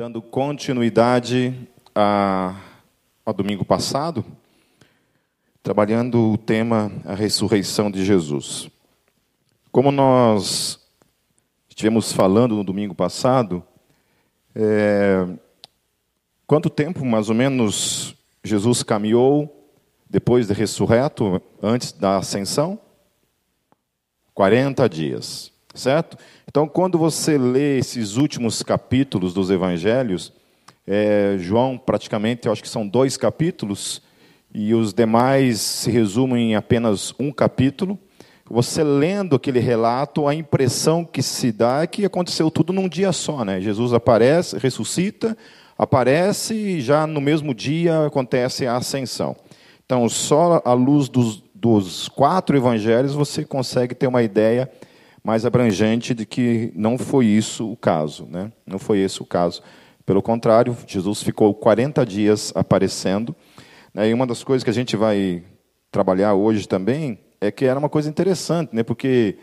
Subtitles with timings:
[0.00, 2.58] dando continuidade a,
[3.22, 4.24] ao domingo passado,
[5.62, 8.70] trabalhando o tema a ressurreição de Jesus.
[9.70, 10.80] Como nós
[11.68, 13.62] estivemos falando no domingo passado,
[14.54, 15.28] é,
[16.46, 19.70] quanto tempo mais ou menos Jesus caminhou
[20.08, 22.80] depois de ressurreto, antes da ascensão?
[24.32, 26.16] 40 dias, certo?
[26.48, 30.32] Então, quando você lê esses últimos capítulos dos evangelhos,
[30.86, 34.02] é, João, praticamente, eu acho que são dois capítulos,
[34.52, 37.98] e os demais se resumem em apenas um capítulo.
[38.48, 43.12] Você lendo aquele relato, a impressão que se dá é que aconteceu tudo num dia
[43.12, 43.44] só.
[43.44, 43.60] Né?
[43.60, 45.38] Jesus aparece, ressuscita,
[45.78, 49.36] aparece e já no mesmo dia acontece a ascensão.
[49.86, 54.68] Então, só à luz dos, dos quatro evangelhos você consegue ter uma ideia
[55.22, 58.26] mais abrangente de que não foi isso o caso.
[58.26, 58.52] Né?
[58.66, 59.62] Não foi esse o caso.
[60.04, 63.34] Pelo contrário, Jesus ficou 40 dias aparecendo.
[63.94, 64.08] Né?
[64.08, 65.42] E uma das coisas que a gente vai
[65.90, 68.82] trabalhar hoje também é que era uma coisa interessante, né?
[68.82, 69.38] porque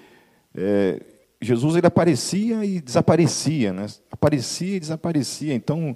[0.55, 1.01] é,
[1.41, 3.85] Jesus ele aparecia e desaparecia, né?
[4.11, 5.53] aparecia e desaparecia.
[5.53, 5.95] Então,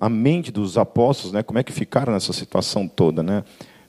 [0.00, 1.42] a mente dos apóstolos, né?
[1.42, 3.22] como é que ficaram nessa situação toda?
[3.22, 3.44] Né?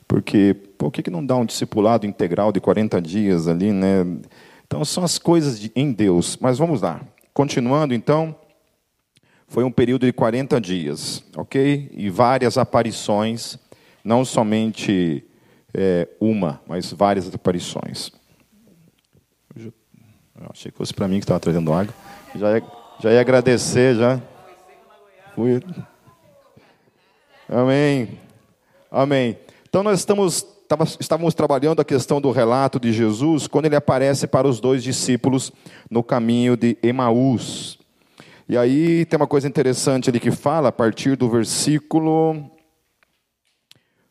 [0.08, 4.05] Porque, por que, que não dá um discipulado integral de 40 dias ali, né?
[4.66, 6.38] Então, são as coisas de, em Deus.
[6.39, 7.02] Mas vamos lá.
[7.33, 8.36] Continuando, então,
[9.47, 11.89] foi um período de 40 dias, ok?
[11.94, 13.58] E várias aparições,
[14.03, 15.25] não somente
[15.73, 18.11] é, uma, mas várias aparições.
[19.55, 21.94] Eu achei que fosse para mim que estava trazendo água.
[22.36, 22.64] Já ia,
[22.99, 24.21] já ia agradecer, já.
[25.33, 25.61] Fui.
[27.49, 28.19] Amém.
[28.92, 29.38] Amém.
[29.70, 30.48] Então nós estamos,
[30.98, 35.52] estávamos trabalhando a questão do relato de Jesus quando ele aparece para os dois discípulos
[35.92, 37.78] no caminho de Emaús.
[38.48, 42.50] E aí tem uma coisa interessante ali que fala a partir do versículo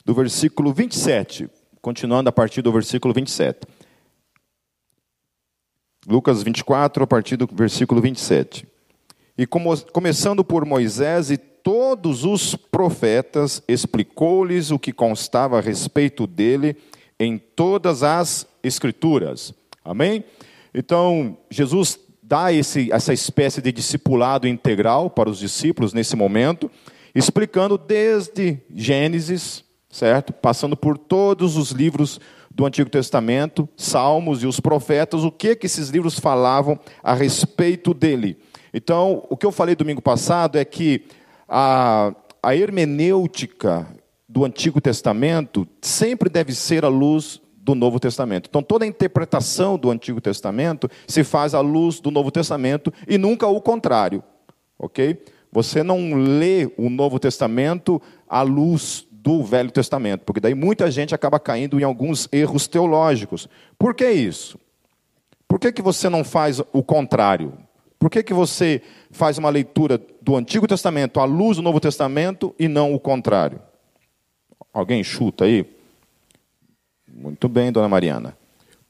[0.05, 1.49] do versículo 27,
[1.81, 3.67] continuando a partir do versículo 27.
[6.07, 8.69] Lucas 24, a partir do versículo 27.
[9.39, 16.25] E como, começando por Moisés e todos os profetas, explicou-lhes o que constava a respeito
[16.25, 16.77] dele
[17.19, 19.53] em todas as Escrituras.
[19.85, 20.23] Amém?
[20.73, 26.71] Então, Jesus dá esse, essa espécie de discipulado integral para os discípulos nesse momento,
[27.13, 30.33] explicando desde Gênesis, certo?
[30.33, 35.67] Passando por todos os livros do Antigo Testamento, Salmos e os profetas, o que que
[35.67, 38.39] esses livros falavam a respeito dele.
[38.73, 41.03] Então, o que eu falei domingo passado é que
[41.49, 43.87] a, a hermenêutica
[44.29, 48.49] do Antigo Testamento sempre deve ser à luz do Novo Testamento.
[48.49, 53.19] Então, toda a interpretação do Antigo Testamento se faz à luz do Novo Testamento e
[53.19, 54.23] nunca o contrário.
[54.79, 55.23] Ok?
[55.51, 61.15] Você não lê o Novo Testamento à luz do Velho Testamento, porque daí muita gente
[61.15, 63.49] acaba caindo em alguns erros teológicos.
[63.77, 64.59] Por que isso?
[65.49, 67.55] Por que, que você não faz o contrário?
[67.99, 72.55] Por que, que você faz uma leitura do Antigo Testamento à luz do Novo Testamento
[72.59, 73.61] e não o contrário?
[74.73, 75.65] Alguém chuta aí?
[77.09, 78.37] Muito bem, dona Mariana.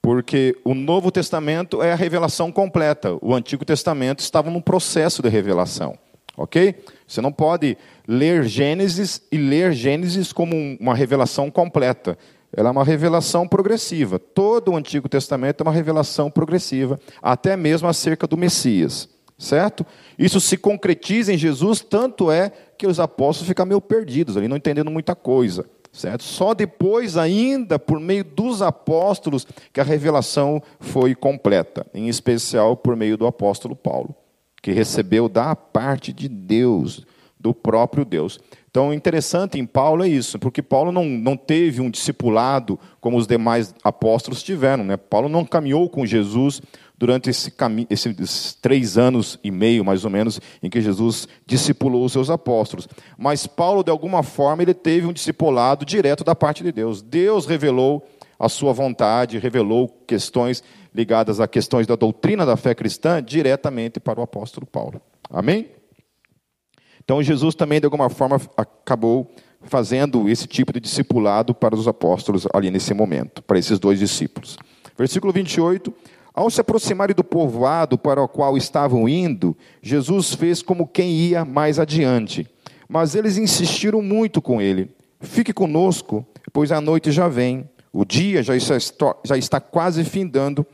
[0.02, 3.16] Porque o Novo Testamento é a revelação completa.
[3.22, 5.96] O Antigo Testamento estava num processo de revelação.
[6.36, 6.74] Ok?
[7.06, 12.18] Você não pode ler Gênesis e ler Gênesis como uma revelação completa.
[12.56, 14.18] Ela é uma revelação progressiva.
[14.18, 19.06] Todo o Antigo Testamento é uma revelação progressiva, até mesmo acerca do Messias,
[19.36, 19.84] certo?
[20.18, 24.56] Isso se concretiza em Jesus, tanto é que os apóstolos ficam meio perdidos ali, não
[24.56, 26.24] entendendo muita coisa, certo?
[26.24, 32.96] Só depois, ainda por meio dos apóstolos, que a revelação foi completa, em especial por
[32.96, 34.14] meio do apóstolo Paulo,
[34.62, 37.04] que recebeu da parte de Deus,
[37.38, 38.40] do próprio Deus.
[38.76, 43.26] Então, interessante em Paulo é isso, porque Paulo não, não teve um discipulado como os
[43.26, 44.84] demais apóstolos tiveram.
[44.84, 44.98] Né?
[44.98, 46.60] Paulo não caminhou com Jesus
[46.98, 47.50] durante esse
[47.88, 52.86] esses três anos e meio, mais ou menos, em que Jesus discipulou os seus apóstolos.
[53.16, 57.00] Mas Paulo, de alguma forma, ele teve um discipulado direto da parte de Deus.
[57.00, 58.06] Deus revelou
[58.38, 60.62] a sua vontade, revelou questões
[60.94, 65.00] ligadas a questões da doutrina da fé cristã diretamente para o apóstolo Paulo.
[65.30, 65.75] Amém?
[67.06, 69.30] Então Jesus também, de alguma forma, acabou
[69.62, 74.56] fazendo esse tipo de discipulado para os apóstolos ali nesse momento, para esses dois discípulos.
[74.98, 75.94] Versículo 28.
[76.34, 81.44] Ao se aproximarem do povoado para o qual estavam indo, Jesus fez como quem ia
[81.44, 82.44] mais adiante.
[82.88, 88.42] Mas eles insistiram muito com ele: Fique conosco, pois a noite já vem, o dia
[88.42, 90.66] já está, já está quase findando.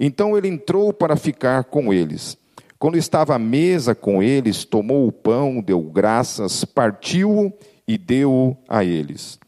[0.00, 2.36] Então ele entrou para ficar com eles.
[2.78, 7.52] Quando estava à mesa com eles, tomou o pão, deu graças, partiu-o
[7.88, 9.38] e deu-o a eles.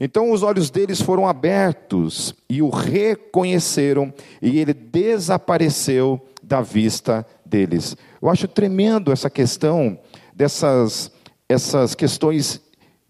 [0.00, 4.12] Então os olhos deles foram abertos e o reconheceram,
[4.42, 7.96] e ele desapareceu da vista deles.
[8.20, 9.98] Eu acho tremendo essa questão
[10.34, 11.12] dessas
[11.48, 12.60] essas questões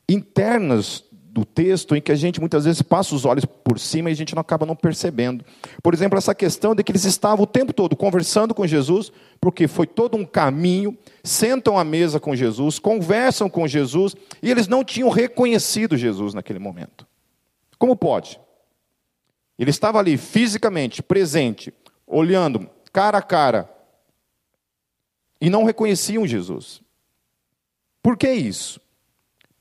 [0.09, 1.04] internas
[1.35, 4.17] do texto em que a gente muitas vezes passa os olhos por cima e a
[4.17, 5.45] gente não acaba não percebendo.
[5.83, 9.11] Por exemplo, essa questão de que eles estavam o tempo todo conversando com Jesus,
[9.41, 14.69] porque foi todo um caminho, sentam à mesa com Jesus, conversam com Jesus e eles
[14.69, 17.05] não tinham reconhecido Jesus naquele momento.
[17.81, 18.39] Como pode?
[19.59, 21.75] Ele estava ali fisicamente, presente,
[22.07, 23.69] olhando cara a cara,
[25.41, 26.81] e não reconheciam Jesus.
[28.01, 28.81] Por que isso?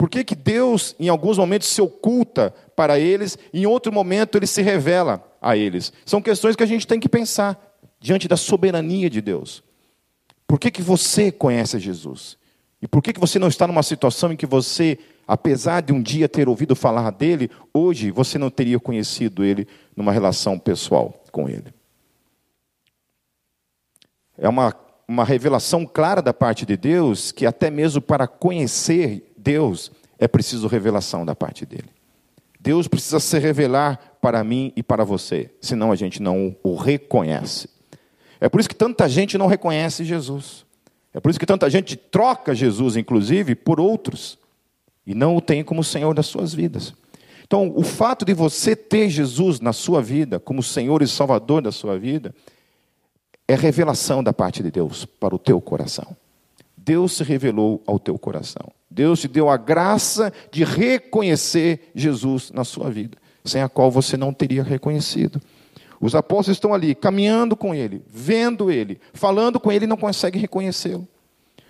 [0.03, 4.38] Por que, que Deus, em alguns momentos, se oculta para eles, e em outro momento
[4.38, 5.94] ele se revela a eles?
[6.05, 9.63] São questões que a gente tem que pensar diante da soberania de Deus.
[10.45, 12.38] Por que, que você conhece Jesus?
[12.81, 16.01] E por que, que você não está numa situação em que você, apesar de um
[16.01, 19.65] dia ter ouvido falar dele, hoje você não teria conhecido ele
[19.95, 21.73] numa relação pessoal com ele?
[24.38, 24.75] É uma
[25.07, 30.68] uma revelação clara da parte de Deus que até mesmo para conhecer Deus é preciso
[30.68, 31.90] revelação da parte dele.
[32.60, 37.68] Deus precisa se revelar para mim e para você, senão a gente não o reconhece.
[38.40, 40.66] É por isso que tanta gente não reconhece Jesus.
[41.13, 44.40] É por isso que tanta gente troca Jesus, inclusive, por outros,
[45.06, 46.94] e não o tem como Senhor das suas vidas.
[47.45, 51.72] Então, o fato de você ter Jesus na sua vida, como Senhor e Salvador da
[51.72, 52.34] sua vida,
[53.48, 56.16] é revelação da parte de Deus para o teu coração.
[56.78, 58.72] Deus se revelou ao teu coração.
[58.94, 64.16] Deus te deu a graça de reconhecer Jesus na sua vida, sem a qual você
[64.16, 65.42] não teria reconhecido.
[66.00, 70.40] Os apóstolos estão ali, caminhando com ele, vendo ele, falando com ele e não conseguem
[70.40, 71.07] reconhecê-lo.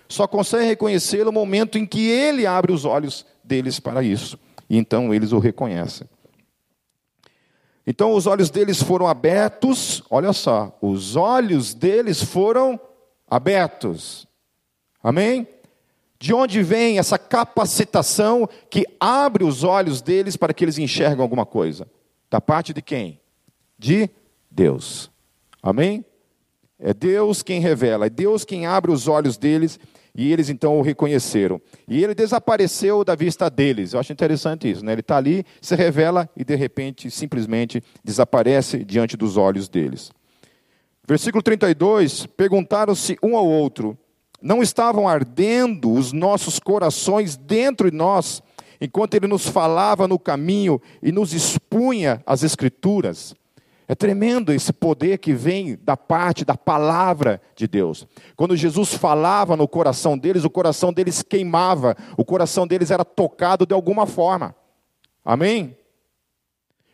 [0.10, 4.38] Só conseguem reconhecê-lo no momento em que ele abre os olhos deles para isso.
[4.70, 6.08] E então eles o reconhecem.
[7.88, 12.80] Então os olhos deles foram abertos, olha só, os olhos deles foram
[13.30, 14.28] abertos.
[15.02, 15.48] Amém?
[16.24, 21.46] De onde vem essa capacitação que abre os olhos deles para que eles enxergam alguma
[21.46, 21.86] coisa?
[22.32, 23.20] Da parte de quem?
[23.78, 24.10] De
[24.50, 25.12] Deus.
[25.62, 26.06] Amém?
[26.80, 29.78] É Deus quem revela, é Deus quem abre os olhos deles
[30.16, 31.62] e eles então o reconheceram.
[31.90, 33.92] E ele desapareceu da vista deles.
[33.92, 34.94] Eu acho interessante isso, né?
[34.94, 40.10] Ele está ali, se revela e de repente, simplesmente desaparece diante dos olhos deles.
[41.06, 43.98] Versículo 32: Perguntaram-se um ao outro:
[44.44, 48.44] Não estavam ardendo os nossos corações dentro de nós,
[48.82, 53.34] enquanto ele nos falava no caminho e nos expunha as Escrituras?
[53.88, 58.06] É tremendo esse poder que vem da parte da palavra de Deus.
[58.36, 63.66] Quando Jesus falava no coração deles, o coração deles queimava, o coração deles era tocado
[63.66, 64.54] de alguma forma.
[65.24, 65.78] Amém?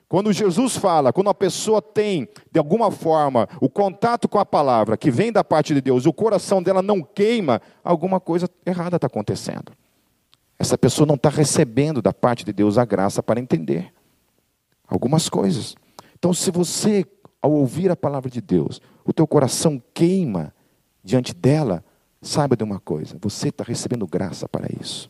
[0.09, 4.97] Quando Jesus fala, quando a pessoa tem, de alguma forma, o contato com a palavra
[4.97, 9.05] que vem da parte de Deus, o coração dela não queima, alguma coisa errada está
[9.05, 9.71] acontecendo.
[10.57, 13.93] Essa pessoa não está recebendo da parte de Deus a graça para entender
[14.87, 15.75] algumas coisas.
[16.17, 17.05] Então, se você,
[17.39, 20.51] ao ouvir a palavra de Deus, o teu coração queima
[21.03, 21.85] diante dela,
[22.19, 25.09] saiba de uma coisa: você está recebendo graça para isso.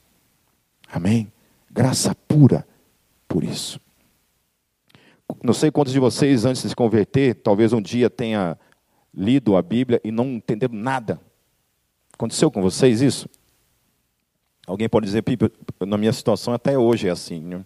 [0.91, 1.31] Amém?
[1.71, 2.67] Graça pura
[3.29, 3.79] por isso.
[5.43, 8.57] Não sei quantos de vocês, antes de se converter, talvez um dia tenha
[9.13, 11.19] lido a Bíblia e não entendeu nada.
[12.13, 13.29] Aconteceu com vocês isso?
[14.67, 15.49] Alguém pode dizer, Pipa,
[15.85, 17.39] na minha situação até hoje é assim.
[17.39, 17.65] Né?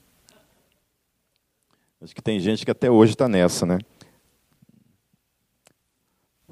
[2.01, 3.79] Acho que tem gente que até hoje está nessa, né?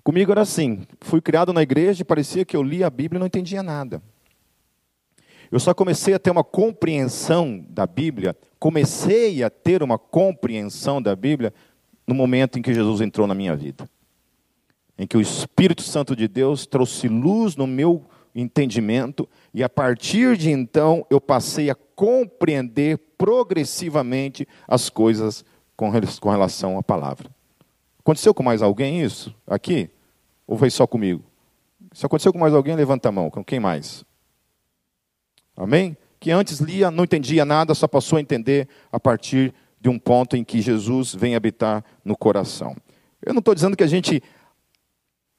[0.03, 0.85] Comigo era assim.
[0.99, 4.01] Fui criado na igreja e parecia que eu lia a Bíblia e não entendia nada.
[5.51, 11.13] Eu só comecei a ter uma compreensão da Bíblia, comecei a ter uma compreensão da
[11.13, 11.53] Bíblia
[12.07, 13.89] no momento em que Jesus entrou na minha vida.
[14.97, 20.37] Em que o Espírito Santo de Deus trouxe luz no meu entendimento, e a partir
[20.37, 25.43] de então eu passei a compreender progressivamente as coisas
[25.75, 27.29] com relação à palavra.
[27.99, 29.89] Aconteceu com mais alguém isso aqui?
[30.47, 31.23] Ou foi só comigo?
[31.91, 33.29] Se aconteceu com mais alguém, levanta a mão.
[33.29, 34.05] Com quem mais?
[35.55, 35.97] Amém?
[36.19, 40.37] Que antes lia, não entendia nada, só passou a entender a partir de um ponto
[40.37, 42.75] em que Jesus vem habitar no coração.
[43.25, 44.21] Eu não estou dizendo que a gente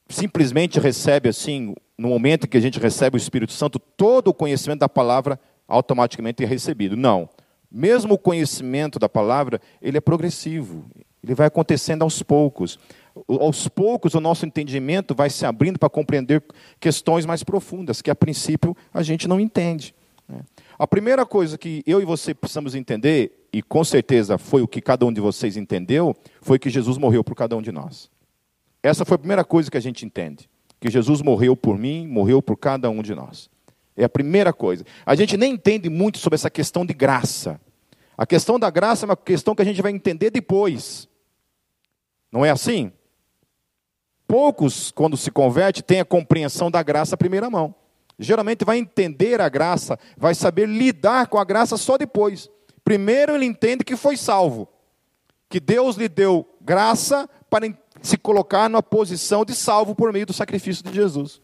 [0.09, 4.79] simplesmente recebe assim no momento que a gente recebe o Espírito Santo, todo o conhecimento
[4.79, 6.97] da palavra automaticamente é recebido.
[6.97, 7.29] Não.
[7.71, 10.85] Mesmo o conhecimento da palavra, ele é progressivo.
[11.23, 12.77] Ele vai acontecendo aos poucos.
[13.27, 16.43] aos poucos o nosso entendimento vai se abrindo para compreender
[16.79, 19.95] questões mais profundas, que a princípio a gente não entende.
[20.27, 20.41] Né?
[20.77, 24.81] A primeira coisa que eu e você precisamos entender, e com certeza foi o que
[24.81, 28.09] cada um de vocês entendeu, foi que Jesus morreu por cada um de nós.
[28.81, 30.49] Essa foi a primeira coisa que a gente entende.
[30.79, 33.49] Que Jesus morreu por mim, morreu por cada um de nós.
[33.95, 34.83] É a primeira coisa.
[35.05, 37.61] A gente nem entende muito sobre essa questão de graça.
[38.17, 41.07] A questão da graça é uma questão que a gente vai entender depois.
[42.31, 42.91] Não é assim?
[44.27, 47.73] Poucos, quando se converte, têm a compreensão da graça à primeira mão.
[48.17, 52.49] Geralmente vai entender a graça, vai saber lidar com a graça só depois.
[52.83, 54.67] Primeiro ele entende que foi salvo,
[55.49, 60.33] que Deus lhe deu graça para se colocar numa posição de salvo por meio do
[60.33, 61.41] sacrifício de Jesus.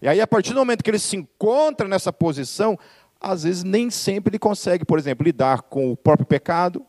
[0.00, 2.76] E aí, a partir do momento que ele se encontra nessa posição,
[3.20, 6.84] às vezes nem sempre ele consegue, por exemplo, lidar com o próprio pecado.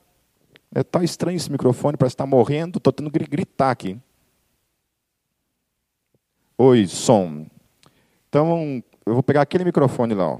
[0.76, 4.00] Está é, estranho esse microfone, parece estar tá morrendo, estou tendo que gritar aqui.
[6.58, 7.46] Oi, som.
[8.30, 10.34] Então, eu vou pegar aquele microfone lá.
[10.34, 10.40] Ó.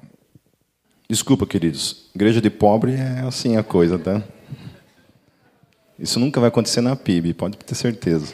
[1.10, 2.10] Desculpa, queridos.
[2.16, 4.24] Igreja de pobre é assim a coisa, tá?
[6.00, 8.34] Isso nunca vai acontecer na PIB, pode ter certeza.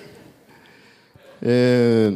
[1.41, 2.13] É...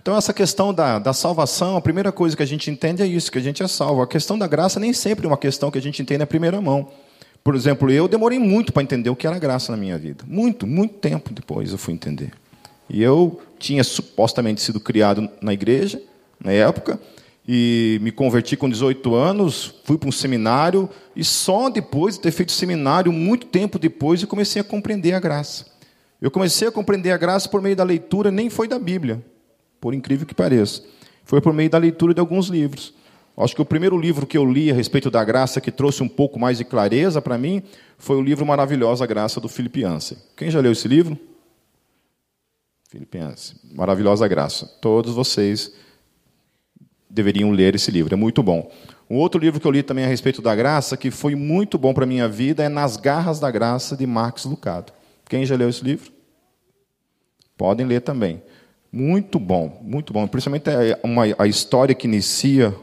[0.00, 3.30] Então, essa questão da, da salvação, a primeira coisa que a gente entende é isso,
[3.30, 4.00] que a gente é salvo.
[4.00, 6.60] A questão da graça nem sempre é uma questão que a gente entende na primeira
[6.60, 6.88] mão.
[7.44, 10.24] Por exemplo, eu demorei muito para entender o que era graça na minha vida.
[10.26, 12.32] Muito, muito tempo depois eu fui entender.
[12.88, 16.00] E eu tinha supostamente sido criado na igreja,
[16.42, 17.00] na época,
[17.46, 22.30] e me converti com 18 anos, fui para um seminário, e só depois de ter
[22.30, 25.66] feito seminário, muito tempo depois, eu comecei a compreender a graça.
[26.20, 29.24] Eu comecei a compreender a graça por meio da leitura, nem foi da Bíblia,
[29.80, 30.82] por incrível que pareça.
[31.24, 32.92] Foi por meio da leitura de alguns livros.
[33.36, 36.08] Acho que o primeiro livro que eu li a respeito da graça, que trouxe um
[36.08, 37.62] pouco mais de clareza para mim,
[37.96, 40.18] foi o livro Maravilhosa Graça do Philip Yancey.
[40.36, 41.16] Quem já leu esse livro?
[42.90, 43.16] Philip.
[43.72, 44.66] Maravilhosa Graça.
[44.80, 45.72] Todos vocês
[47.08, 48.70] deveriam ler esse livro, é muito bom.
[49.10, 51.94] Um outro livro que eu li também a respeito da graça, que foi muito bom
[51.94, 54.92] para a minha vida, é Nas Garras da Graça, de Max Lucado.
[55.28, 56.12] Quem já leu esse livro?
[57.56, 58.42] Podem ler também.
[58.92, 60.26] Muito bom, muito bom.
[60.26, 60.68] Principalmente
[61.02, 62.74] uma, a história que inicia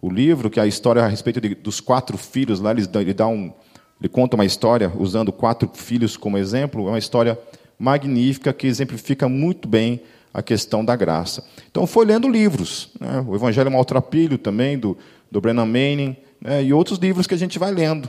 [0.00, 2.60] o livro, que é a história a respeito de, dos quatro filhos.
[2.60, 3.52] Lá ele, ele, dá um,
[4.00, 6.86] ele conta uma história usando quatro filhos como exemplo.
[6.86, 7.38] É uma história
[7.78, 10.00] magnífica que exemplifica muito bem
[10.36, 11.42] a questão da graça.
[11.70, 12.90] Então, foi lendo livros.
[13.00, 13.24] Né?
[13.26, 14.94] O Evangelho Maltrapilho também, do,
[15.32, 16.62] do Brennan Manning, né?
[16.62, 18.06] e outros livros que a gente vai lendo.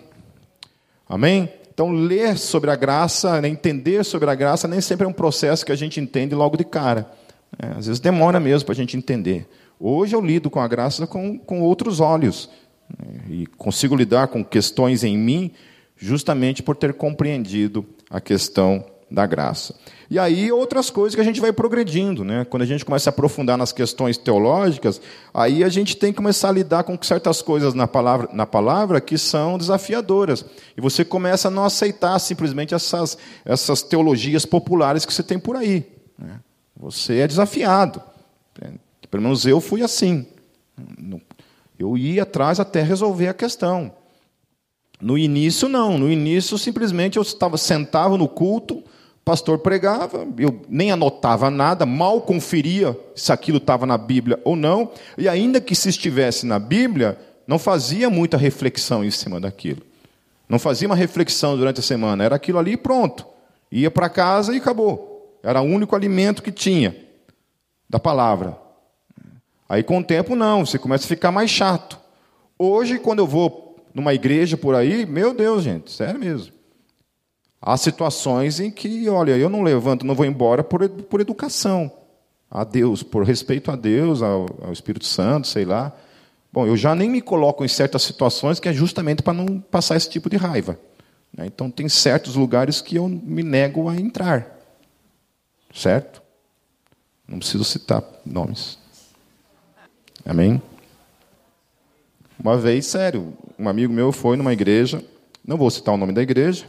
[1.08, 1.50] Amém?
[1.74, 5.66] Então, ler sobre a graça, né, entender sobre a graça, nem sempre é um processo
[5.66, 7.10] que a gente entende logo de cara.
[7.58, 9.48] É, às vezes demora mesmo para a gente entender.
[9.80, 12.50] Hoje eu lido com a graça com, com outros olhos.
[12.90, 15.50] Né, e consigo lidar com questões em mim,
[15.96, 19.74] justamente por ter compreendido a questão da graça.
[20.10, 22.46] E aí outras coisas que a gente vai progredindo, né?
[22.46, 25.02] Quando a gente começa a aprofundar nas questões teológicas,
[25.34, 29.02] aí a gente tem que começar a lidar com certas coisas na palavra, na palavra
[29.02, 30.46] que são desafiadoras.
[30.78, 35.56] E você começa a não aceitar simplesmente essas, essas teologias populares que você tem por
[35.56, 35.86] aí.
[36.18, 36.40] Né?
[36.76, 38.02] Você é desafiado.
[39.10, 40.28] Pelo menos eu fui assim.
[41.80, 43.92] Eu ia atrás até resolver a questão.
[45.00, 45.98] No início, não.
[45.98, 48.84] No início, simplesmente eu estava sentava no culto
[49.28, 54.90] pastor pregava, eu nem anotava nada, mal conferia se aquilo estava na Bíblia ou não,
[55.18, 59.82] e ainda que se estivesse na Bíblia, não fazia muita reflexão em cima daquilo.
[60.48, 63.26] Não fazia uma reflexão durante a semana, era aquilo ali e pronto.
[63.70, 65.38] Ia para casa e acabou.
[65.44, 66.96] Era o único alimento que tinha
[67.90, 68.58] da palavra.
[69.68, 72.00] Aí com o tempo não, você começa a ficar mais chato.
[72.58, 76.54] Hoje, quando eu vou numa igreja por aí, meu Deus, gente, sério mesmo.
[77.68, 81.92] Há situações em que, olha, eu não levanto, não vou embora por, por educação
[82.50, 85.92] a Deus, por respeito a Deus, ao, ao Espírito Santo, sei lá.
[86.50, 89.98] Bom, eu já nem me coloco em certas situações que é justamente para não passar
[89.98, 90.80] esse tipo de raiva.
[91.38, 91.46] Né?
[91.46, 94.48] Então, tem certos lugares que eu me nego a entrar.
[95.76, 96.22] Certo?
[97.28, 98.80] Não preciso citar nomes.
[100.26, 100.62] Amém?
[102.40, 105.04] Uma vez, sério, um amigo meu foi numa igreja,
[105.46, 106.66] não vou citar o nome da igreja,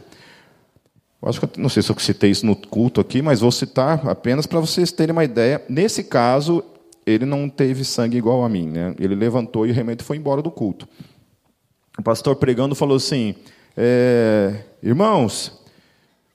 [1.21, 4.07] eu acho que não sei se eu citei isso no culto aqui, mas vou citar
[4.07, 5.61] apenas para vocês terem uma ideia.
[5.67, 6.63] Nesse caso,
[7.05, 8.95] ele não teve sangue igual a mim, né?
[8.97, 10.87] Ele levantou e o remédio foi embora do culto.
[11.97, 13.35] O pastor pregando falou assim:
[13.75, 15.51] é, irmãos,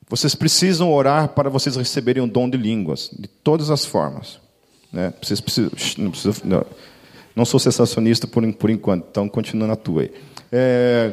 [0.08, 4.38] vocês precisam orar para vocês receberem o dom de línguas, de todas as formas.
[4.92, 5.14] Né?
[5.22, 6.12] Vocês precisam, não,
[6.44, 6.66] não,
[7.34, 10.12] não sou sensacionista por, por enquanto, então continua na tua aí.
[10.52, 11.12] É,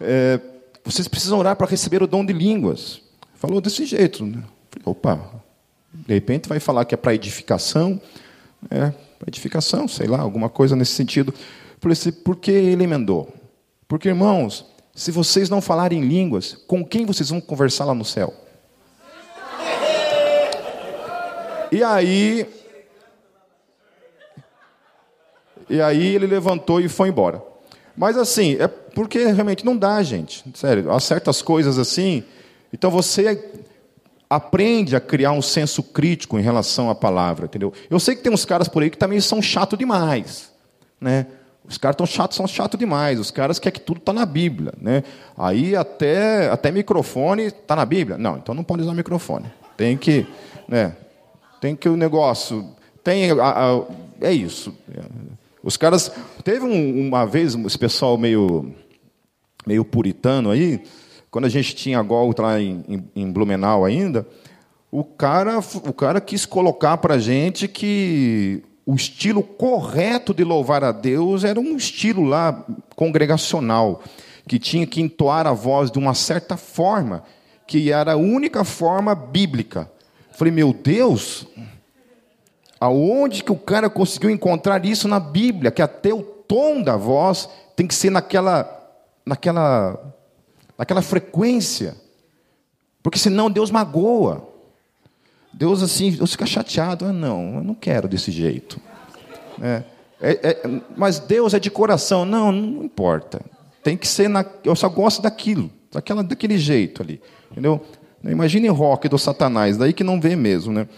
[0.00, 0.40] é,
[0.84, 3.07] vocês precisam orar para receber o dom de línguas.
[3.38, 4.26] Falou desse jeito.
[4.26, 4.42] Né?
[4.70, 5.42] Falei, opa,
[5.92, 8.00] De repente vai falar que é para edificação,
[8.70, 8.92] é,
[9.26, 11.32] edificação, sei lá, alguma coisa nesse sentido.
[11.80, 13.32] Por, esse, por que ele emendou?
[13.86, 18.34] Porque, irmãos, se vocês não falarem línguas, com quem vocês vão conversar lá no céu?
[21.70, 22.46] E aí.
[25.68, 27.42] E aí ele levantou e foi embora.
[27.94, 30.42] Mas assim, é porque realmente não dá, gente.
[30.54, 32.24] Sério, há certas coisas assim.
[32.72, 33.42] Então você
[34.28, 37.72] aprende a criar um senso crítico em relação à palavra, entendeu?
[37.88, 40.52] Eu sei que tem uns caras por aí que também são chato demais,
[41.00, 41.26] né?
[41.66, 43.20] Os caras estão chatos, são chatos demais.
[43.20, 45.04] Os caras querem que tudo está na Bíblia, né?
[45.36, 48.16] Aí até até microfone está na Bíblia.
[48.16, 49.46] Não, então não pode usar microfone.
[49.76, 50.26] Tem que,
[50.66, 50.96] né?
[51.60, 52.66] Tem que o negócio
[53.04, 53.82] tem a, a,
[54.20, 54.74] é isso.
[55.62, 56.10] Os caras
[56.42, 58.72] teve um, uma vez esse pessoal meio
[59.66, 60.82] meio puritano aí,
[61.30, 64.26] quando a gente tinha Gol lá em, em, em, Blumenau ainda,
[64.90, 70.82] o cara, o cara quis colocar para a gente que o estilo correto de louvar
[70.82, 72.64] a Deus era um estilo lá
[72.96, 74.02] congregacional,
[74.46, 77.22] que tinha que entoar a voz de uma certa forma,
[77.66, 79.90] que era a única forma bíblica.
[80.32, 81.46] Falei, meu Deus,
[82.80, 85.70] aonde que o cara conseguiu encontrar isso na Bíblia?
[85.70, 88.76] Que até o tom da voz tem que ser naquela
[89.28, 90.14] naquela,
[90.78, 91.96] naquela frequência.
[93.02, 94.48] Porque senão Deus magoa.
[95.52, 97.04] Deus assim, Deus fica chateado.
[97.04, 98.80] Ah, não, eu não quero desse jeito.
[99.60, 99.82] É,
[100.20, 102.24] é, é, mas Deus é de coração.
[102.24, 103.40] Não, não importa.
[103.82, 107.20] Tem que ser na, eu só gosto daquilo, daquela, daquele jeito ali.
[107.50, 107.84] Entendeu?
[108.22, 110.88] Imagine rock do Satanás, daí que não vê mesmo, né?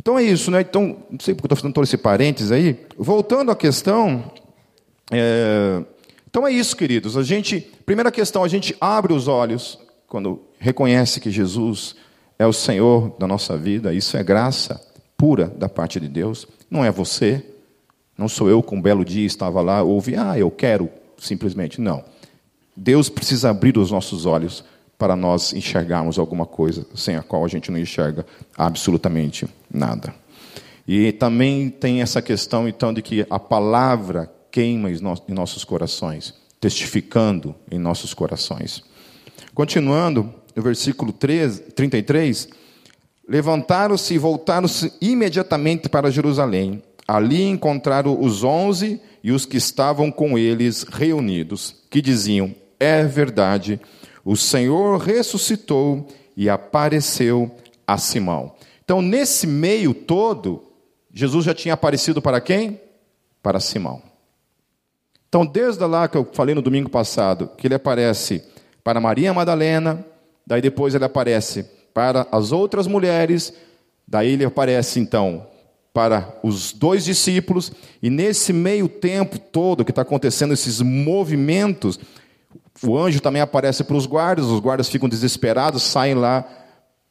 [0.00, 0.60] Então é isso, né?
[0.60, 2.86] Então, não sei porque estou fazendo todo esse parênteses aí.
[2.96, 4.24] Voltando à questão,
[5.10, 5.82] é,
[6.38, 7.16] então é isso, queridos.
[7.16, 9.76] A gente, primeira questão, a gente abre os olhos
[10.06, 11.96] quando reconhece que Jesus
[12.38, 13.92] é o Senhor da nossa vida.
[13.92, 14.80] Isso é graça
[15.16, 16.46] pura da parte de Deus.
[16.70, 17.44] Não é você,
[18.16, 21.80] não sou eu que um belo dia estava lá, ouvi, ah, eu quero, simplesmente.
[21.80, 22.04] Não.
[22.76, 24.62] Deus precisa abrir os nossos olhos
[24.96, 28.24] para nós enxergarmos alguma coisa sem a qual a gente não enxerga
[28.56, 30.14] absolutamente nada.
[30.86, 35.00] E também tem essa questão, então, de que a palavra queima em
[35.34, 38.82] nossos corações, testificando em nossos corações.
[39.54, 42.48] Continuando, no versículo 3, 33,
[43.28, 46.82] levantaram-se e voltaram-se imediatamente para Jerusalém.
[47.06, 53.80] Ali encontraram os onze e os que estavam com eles reunidos, que diziam: É verdade,
[54.24, 56.06] o Senhor ressuscitou
[56.36, 57.50] e apareceu
[57.86, 58.52] a Simão.
[58.84, 60.62] Então, nesse meio todo,
[61.12, 62.80] Jesus já tinha aparecido para quem?
[63.42, 64.07] Para Simão.
[65.28, 68.42] Então, desde lá que eu falei no domingo passado, que ele aparece
[68.82, 70.04] para Maria Madalena,
[70.46, 73.52] daí depois ele aparece para as outras mulheres,
[74.06, 75.46] daí ele aparece então
[75.92, 81.98] para os dois discípulos, e nesse meio tempo todo que está acontecendo esses movimentos,
[82.82, 86.48] o anjo também aparece para os guardas, os guardas ficam desesperados, saem lá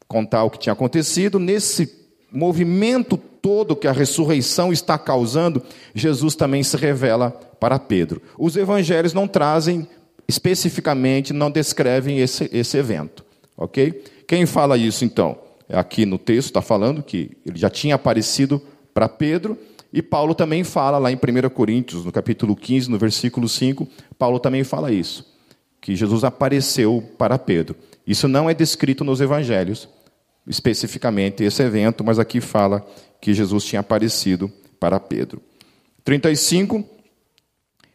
[0.08, 1.38] contar o que tinha acontecido.
[1.38, 1.86] Nesse
[2.32, 5.62] movimento todo que a ressurreição está causando,
[5.94, 8.20] Jesus também se revela para Pedro.
[8.38, 9.88] Os evangelhos não trazem
[10.28, 13.24] especificamente, não descrevem esse, esse evento.
[13.56, 14.04] Ok?
[14.26, 15.38] Quem fala isso então?
[15.68, 18.60] É aqui no texto está falando que ele já tinha aparecido
[18.92, 19.58] para Pedro,
[19.92, 23.88] e Paulo também fala lá em 1 Coríntios, no capítulo 15, no versículo 5,
[24.18, 25.26] Paulo também fala isso,
[25.80, 27.74] que Jesus apareceu para Pedro.
[28.06, 29.88] Isso não é descrito nos evangelhos,
[30.48, 32.84] especificamente esse evento, mas aqui fala
[33.20, 35.42] que Jesus tinha aparecido para Pedro.
[36.04, 36.84] 35.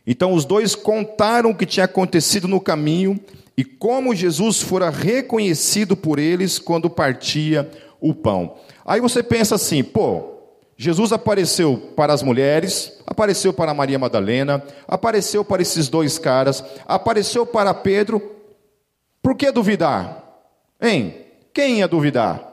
[0.06, 3.20] Então os dois contaram o que tinha acontecido no caminho
[3.58, 8.56] e como Jesus fora reconhecido por eles quando partia o pão.
[8.86, 10.34] Aí você pensa assim, pô,
[10.76, 17.46] Jesus apareceu para as mulheres, apareceu para Maria Madalena, apareceu para esses dois caras, apareceu
[17.46, 18.22] para Pedro.
[19.22, 20.22] Por que duvidar?
[20.82, 21.16] Hein?
[21.54, 22.52] Quem ia duvidar?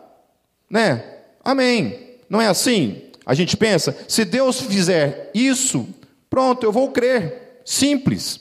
[0.69, 1.03] Né?
[1.43, 2.19] Amém.
[2.29, 3.03] Não é assim?
[3.25, 5.89] A gente pensa, se Deus fizer isso,
[6.29, 7.63] pronto, eu vou crer.
[7.65, 8.41] Simples.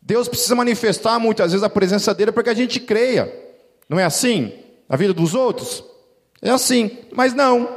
[0.00, 3.32] Deus precisa manifestar muitas vezes a presença dele para que a gente creia.
[3.88, 4.52] Não é assim?
[4.88, 5.82] Na vida dos outros?
[6.42, 6.98] É assim.
[7.12, 7.68] Mas não.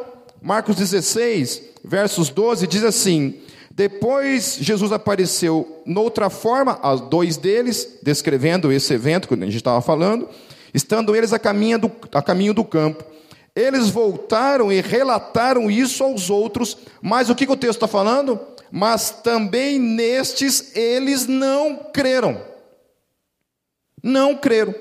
[0.41, 3.35] Marcos 16, versos 12, diz assim:
[3.71, 9.81] Depois Jesus apareceu noutra forma a dois deles, descrevendo esse evento que a gente estava
[9.81, 10.27] falando
[10.77, 13.03] estando eles a caminho do, a caminho do campo.
[13.55, 18.39] Eles voltaram e relataram isso aos outros, mas o que, que o texto está falando?
[18.71, 22.39] Mas também nestes eles não creram.
[24.03, 24.75] Não creram.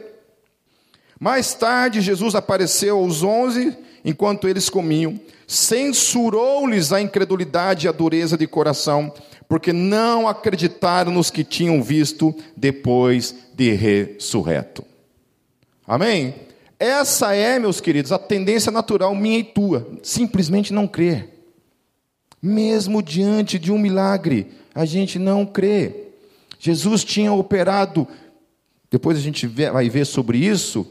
[1.18, 8.36] Mais tarde, Jesus apareceu aos onze enquanto eles comiam, censurou-lhes a incredulidade e a dureza
[8.36, 9.12] de coração,
[9.48, 14.85] porque não acreditaram nos que tinham visto depois de ressurreto.
[15.86, 16.34] Amém?
[16.78, 21.32] Essa é, meus queridos, a tendência natural minha e tua, simplesmente não crer.
[22.42, 26.08] Mesmo diante de um milagre, a gente não crê.
[26.58, 28.06] Jesus tinha operado,
[28.90, 30.86] depois a gente vai ver sobre isso,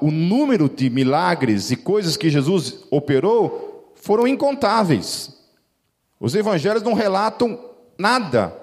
[0.00, 5.32] o número de milagres e coisas que Jesus operou foram incontáveis.
[6.18, 7.58] Os evangelhos não relatam
[7.98, 8.54] nada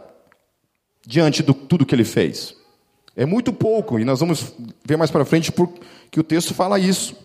[1.05, 2.55] diante de tudo que ele fez.
[3.15, 4.53] É muito pouco, e nós vamos
[4.85, 7.15] ver mais para frente porque o texto fala isso.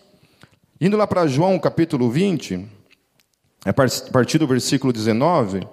[0.79, 2.67] Indo lá para João capítulo 20,
[3.65, 5.67] a partir do versículo 19.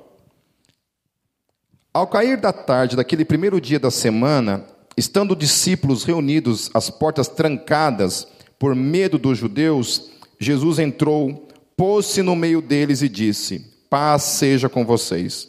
[1.93, 4.65] Ao cair da tarde daquele primeiro dia da semana,
[4.97, 8.27] estando discípulos reunidos, as portas trancadas
[8.59, 14.85] por medo dos judeus, Jesus entrou, pôs-se no meio deles e disse: Paz seja com
[14.85, 15.47] vocês.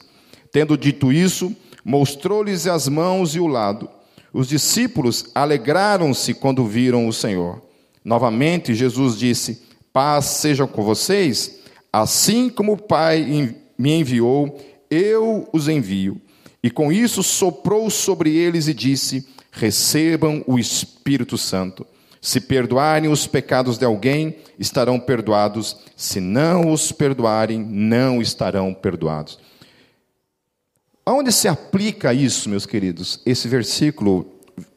[0.52, 3.90] Tendo dito isso, mostrou-lhes as mãos e o lado.
[4.36, 7.62] Os discípulos alegraram-se quando viram o Senhor.
[8.04, 9.62] Novamente, Jesus disse:
[9.94, 11.62] Paz seja com vocês.
[11.92, 14.60] Assim como o Pai me enviou,
[14.92, 16.20] eu os envio.
[16.62, 21.88] E com isso soprou sobre eles e disse: Recebam o Espírito Santo.
[22.20, 25.78] Se perdoarem os pecados de alguém, estarão perdoados.
[25.96, 29.40] Se não os perdoarem, não estarão perdoados.
[31.06, 33.22] Aonde se aplica isso, meus queridos?
[33.24, 34.26] Esse versículo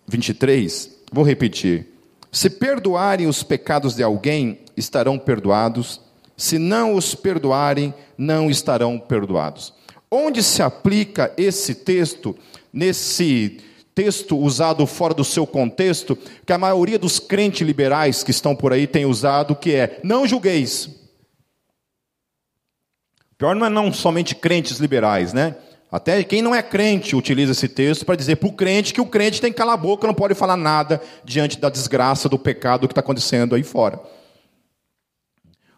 [0.07, 1.87] 23, vou repetir.
[2.31, 6.03] Se perdoarem os pecados de alguém, estarão perdoados.
[6.37, 9.73] Se não os perdoarem, não estarão perdoados.
[10.11, 12.37] Onde se aplica esse texto,
[12.71, 13.61] nesse
[13.95, 18.73] texto usado fora do seu contexto, que a maioria dos crentes liberais que estão por
[18.73, 20.91] aí tem usado, que é: não julgueis.
[23.39, 25.57] Pior não é não somente crentes liberais, né?
[25.91, 29.07] Até quem não é crente utiliza esse texto para dizer para o crente que o
[29.07, 32.87] crente tem que calar a boca, não pode falar nada diante da desgraça, do pecado
[32.87, 33.99] que está acontecendo aí fora.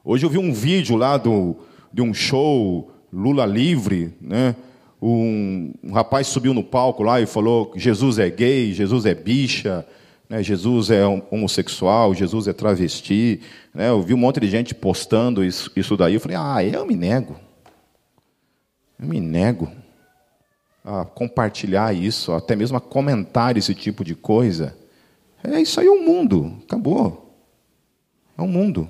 [0.05, 1.57] Hoje eu vi um vídeo lá do,
[1.93, 4.57] de um show Lula livre, né?
[5.01, 9.15] Um, um rapaz subiu no palco lá e falou que Jesus é gay, Jesus é
[9.15, 9.87] bicha,
[10.29, 10.43] né?
[10.43, 13.41] Jesus é homossexual, Jesus é travesti.
[13.73, 13.89] Né?
[13.89, 16.15] Eu vi um monte de gente postando isso, isso daí.
[16.15, 17.37] Eu falei, ah, eu me nego.
[19.01, 19.71] Eu me nego
[20.85, 24.77] a compartilhar isso, até mesmo a comentar esse tipo de coisa.
[25.43, 27.35] É isso aí é o mundo, acabou.
[28.37, 28.89] É o mundo.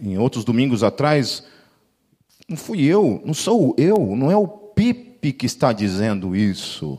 [0.00, 1.44] Em outros domingos atrás,
[2.48, 6.98] não fui eu, não sou eu, não é o Pipe que está dizendo isso.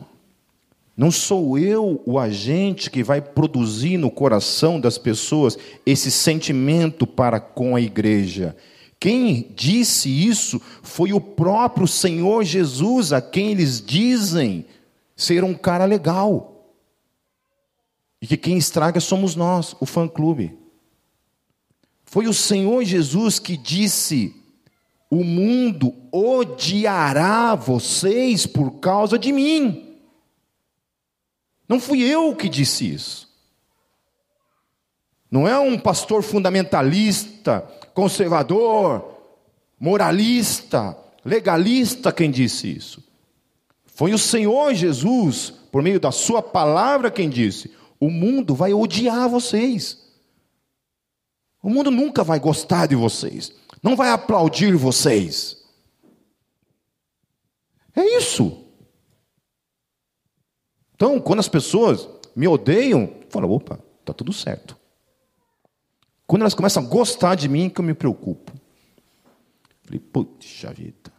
[0.96, 7.40] Não sou eu o agente que vai produzir no coração das pessoas esse sentimento para
[7.40, 8.54] com a igreja.
[9.00, 14.66] Quem disse isso foi o próprio Senhor Jesus, a quem eles dizem
[15.16, 16.76] ser um cara legal.
[18.20, 20.54] E que quem estraga somos nós, o fã-clube.
[22.04, 24.36] Foi o Senhor Jesus que disse:
[25.08, 29.96] O mundo odiará vocês por causa de mim.
[31.66, 33.30] Não fui eu que disse isso.
[35.30, 39.18] Não é um pastor fundamentalista conservador,
[39.78, 43.02] moralista, legalista quem disse isso.
[43.86, 49.28] Foi o Senhor Jesus, por meio da Sua palavra, quem disse: o mundo vai odiar
[49.28, 49.98] vocês.
[51.62, 55.62] O mundo nunca vai gostar de vocês, não vai aplaudir vocês.
[57.94, 58.64] É isso.
[60.94, 64.79] Então, quando as pessoas me odeiam, fala, opa, tá tudo certo.
[66.30, 68.52] Quando elas começam a gostar de mim, que eu me preocupo.
[69.82, 71.10] Falei, puxa vida,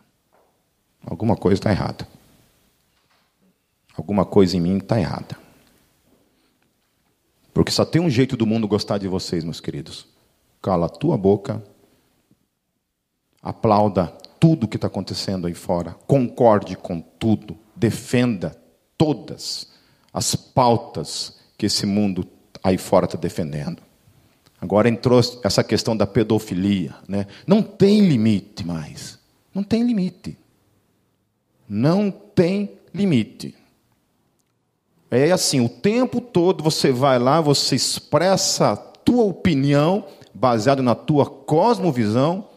[1.05, 2.07] alguma coisa está errada.
[3.93, 5.37] Alguma coisa em mim está errada.
[7.53, 10.07] Porque só tem um jeito do mundo gostar de vocês, meus queridos.
[10.61, 11.61] Cala a tua boca,
[13.43, 14.07] aplauda
[14.39, 18.57] tudo que está acontecendo aí fora, concorde com tudo, defenda
[18.97, 19.73] todas
[20.13, 22.25] as pautas que esse mundo
[22.63, 23.90] aí fora está defendendo.
[24.61, 26.93] Agora entrou essa questão da pedofilia.
[27.07, 27.25] Né?
[27.47, 29.17] Não tem limite mais.
[29.53, 30.37] Não tem limite.
[31.67, 33.55] Não tem limite.
[35.09, 40.93] É assim, o tempo todo você vai lá, você expressa a tua opinião baseado na
[40.93, 42.47] tua cosmovisão.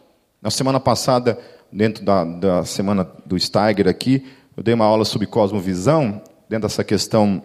[0.41, 1.39] Na semana passada,
[1.71, 6.83] dentro da, da semana do Steiger aqui, eu dei uma aula sobre cosmovisão, dentro dessa
[6.83, 7.41] questão,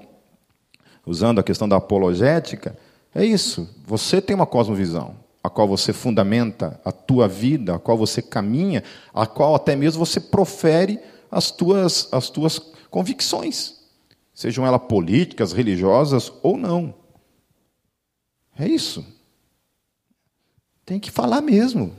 [1.05, 2.77] usando a questão da apologética.
[3.15, 3.69] É isso.
[3.87, 8.83] Você tem uma cosmovisão, a qual você fundamenta a tua vida, a qual você caminha,
[9.13, 12.59] a qual até mesmo você profere as tuas, as tuas
[12.91, 13.81] convicções,
[14.35, 16.95] sejam elas políticas, religiosas ou não.
[18.59, 19.05] É isso.
[20.85, 21.95] Tem que falar mesmo.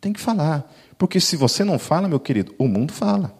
[0.00, 0.72] Tem que falar.
[0.98, 3.34] Porque se você não fala, meu querido, o mundo fala.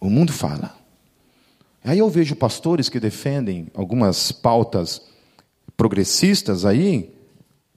[0.00, 0.76] O mundo fala.
[1.84, 5.02] Aí eu vejo pastores que defendem algumas pautas
[5.76, 7.12] progressistas aí,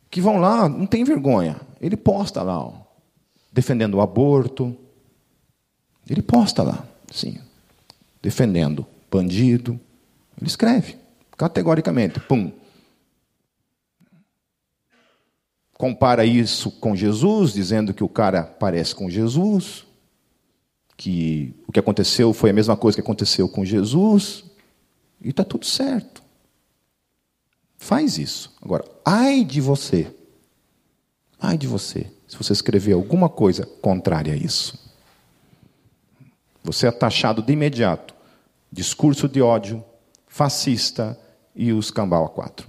[0.10, 1.60] que vão lá, não tem vergonha.
[1.82, 2.74] Ele posta lá, ó,
[3.52, 4.76] defendendo o aborto.
[6.10, 7.38] Ele posta lá, sim,
[8.22, 9.80] defendendo bandido.
[10.38, 10.98] Ele escreve,
[11.38, 12.52] categoricamente, pum.
[15.74, 19.86] Compara isso com Jesus, dizendo que o cara parece com Jesus,
[20.96, 24.46] que o que aconteceu foi a mesma coisa que aconteceu com Jesus,
[25.22, 26.24] e está tudo certo.
[27.86, 28.52] Faz isso.
[28.64, 30.12] Agora, ai de você.
[31.40, 34.92] Ai de você, se você escrever alguma coisa contrária a isso.
[36.64, 38.16] Você é taxado de imediato.
[38.72, 39.86] Discurso de ódio,
[40.26, 41.16] fascista
[41.56, 42.68] e os cambau a quatro.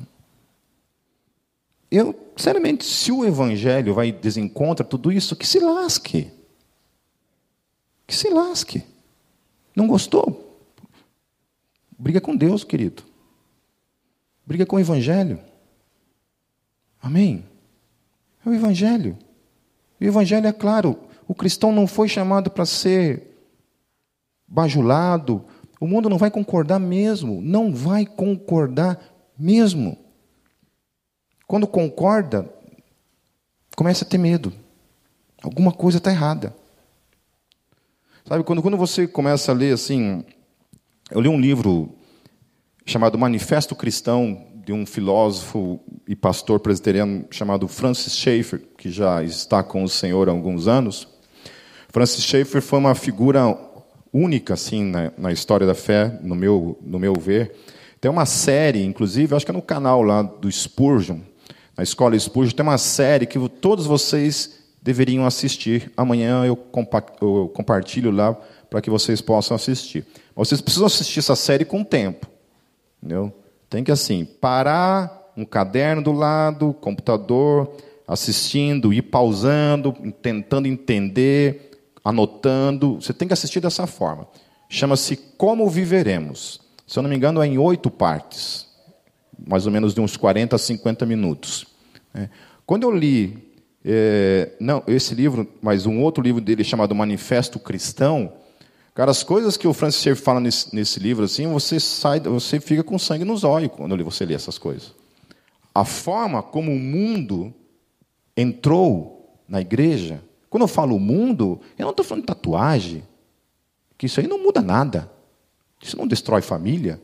[1.90, 6.30] Eu, sinceramente, se o evangelho vai desencontra tudo isso, que se lasque.
[8.06, 8.84] Que se lasque.
[9.74, 10.60] Não gostou?
[11.98, 13.15] Briga com Deus, querido.
[14.46, 15.40] Briga com o Evangelho.
[17.02, 17.44] Amém?
[18.44, 19.18] É o Evangelho.
[20.00, 20.96] O Evangelho é claro.
[21.26, 23.36] O cristão não foi chamado para ser
[24.46, 25.44] bajulado.
[25.80, 27.42] O mundo não vai concordar mesmo.
[27.42, 29.02] Não vai concordar
[29.36, 29.98] mesmo.
[31.46, 32.48] Quando concorda,
[33.76, 34.52] começa a ter medo.
[35.42, 36.54] Alguma coisa está errada.
[38.24, 40.24] Sabe, quando, quando você começa a ler assim.
[41.10, 41.94] Eu li um livro
[42.86, 49.62] chamado Manifesto Cristão, de um filósofo e pastor presbiteriano chamado Francis Schaeffer, que já está
[49.62, 51.08] com o Senhor há alguns anos.
[51.88, 53.58] Francis Schaeffer foi uma figura
[54.12, 57.54] única assim na, na história da fé, no meu, no meu ver.
[58.00, 61.20] Tem uma série, inclusive, acho que é no canal lá do Spurgeon,
[61.76, 65.92] na escola Spurgeon, tem uma série que todos vocês deveriam assistir.
[65.96, 68.32] Amanhã eu, compa eu compartilho lá
[68.70, 70.06] para que vocês possam assistir.
[70.34, 72.35] Vocês precisam assistir essa série com tempo.
[72.98, 73.32] Entendeu?
[73.68, 81.72] Tem que assim, parar um caderno do lado, computador, assistindo, ir pausando, tentando entender,
[82.04, 82.96] anotando.
[82.96, 84.26] Você tem que assistir dessa forma.
[84.68, 86.60] Chama-se Como Viveremos.
[86.86, 88.66] Se eu não me engano, é em oito partes,
[89.46, 91.66] mais ou menos de uns 40 a 50 minutos.
[92.14, 92.28] É.
[92.64, 93.46] Quando eu li,
[93.84, 98.32] é, não, esse livro, mas um outro livro dele chamado Manifesto Cristão,
[98.96, 102.58] Cara, as coisas que o Francis Schaeffer fala nesse, nesse, livro, assim, você sai, você
[102.58, 104.94] fica com sangue nos olhos quando você lê essas coisas.
[105.74, 107.52] A forma como o mundo
[108.34, 110.24] entrou na igreja.
[110.48, 113.04] Quando eu falo mundo, eu não estou falando de tatuagem,
[113.98, 115.12] que isso aí não muda nada.
[115.82, 116.98] Isso não destrói família.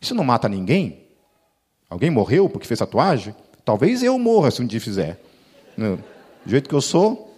[0.00, 1.06] Isso não mata ninguém.
[1.88, 3.32] Alguém morreu porque fez tatuagem?
[3.64, 5.22] Talvez eu morra se um dia fizer.
[5.76, 6.02] Do
[6.44, 7.32] jeito que eu sou,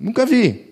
[0.00, 0.67] nunca vi.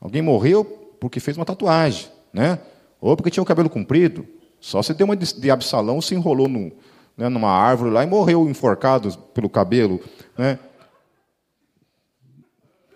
[0.00, 0.64] Alguém morreu
[1.00, 2.58] porque fez uma tatuagem, né?
[3.00, 4.26] Ou porque tinha o cabelo comprido.
[4.60, 9.16] Só se deu uma de Absalão, se enrolou né, numa árvore lá e morreu enforcado
[9.34, 10.00] pelo cabelo,
[10.36, 10.58] né?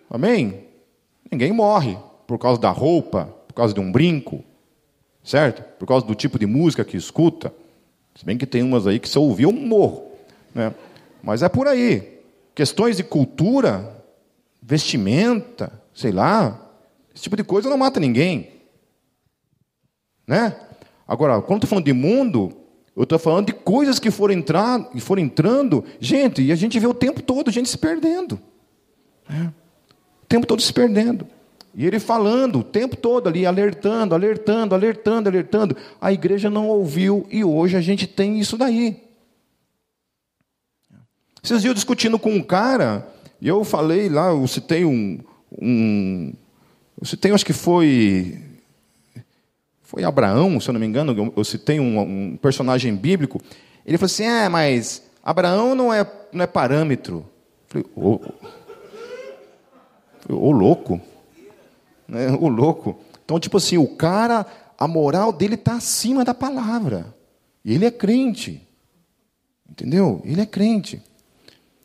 [0.09, 0.65] Amém?
[1.31, 4.43] Ninguém morre por causa da roupa, por causa de um brinco,
[5.23, 5.63] certo?
[5.79, 7.53] Por causa do tipo de música que escuta.
[8.15, 10.11] Se bem que tem umas aí que se eu ouvir eu morro,
[10.53, 10.73] né?
[11.23, 12.19] Mas é por aí.
[12.53, 14.03] Questões de cultura,
[14.61, 16.70] vestimenta, sei lá,
[17.21, 18.49] esse tipo de coisa não mata ninguém.
[20.25, 20.55] Né?
[21.07, 22.51] Agora, quando estou falando de mundo,
[22.95, 25.85] eu estou falando de coisas que foram, entrar, que foram entrando.
[25.99, 28.39] Gente, e a gente vê o tempo todo gente se perdendo.
[29.29, 29.53] Né?
[30.23, 31.27] O tempo todo se perdendo.
[31.75, 35.77] E ele falando o tempo todo ali, alertando, alertando, alertando, alertando.
[36.01, 38.99] A igreja não ouviu e hoje a gente tem isso daí.
[41.43, 43.07] Dias eu discutindo com um cara,
[43.39, 45.19] e eu falei lá, eu citei um,
[45.59, 46.33] um,
[47.01, 48.39] você tem, acho que foi.
[49.81, 53.41] Foi Abraão, se eu não me engano, eu citei um, um personagem bíblico.
[53.85, 57.25] Ele falou assim: é, mas Abraão não é, não é parâmetro.
[57.73, 58.21] Eu falei: ô,
[60.29, 61.01] ô louco.
[62.07, 62.31] Né?
[62.39, 62.99] Ô louco.
[63.25, 64.45] Então, tipo assim, o cara,
[64.77, 67.13] a moral dele está acima da palavra.
[67.65, 68.65] E ele é crente.
[69.67, 70.21] Entendeu?
[70.23, 71.01] Ele é crente.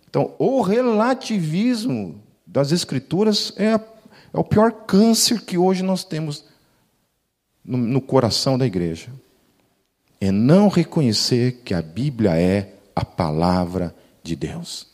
[0.08, 3.78] Então, o relativismo das Escrituras é a
[4.36, 6.44] é o pior câncer que hoje nós temos
[7.64, 9.10] no, no coração da igreja.
[10.20, 14.88] é não reconhecer que a Bíblia é a palavra de Deus.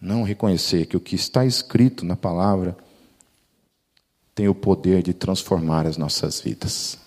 [0.00, 2.76] Não reconhecer que o que está escrito na palavra
[4.34, 6.98] tem o poder de transformar as nossas vidas.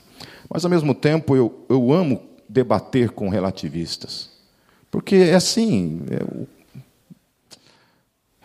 [0.49, 4.29] Mas, ao mesmo tempo, eu, eu amo debater com relativistas.
[4.89, 6.01] Porque é assim,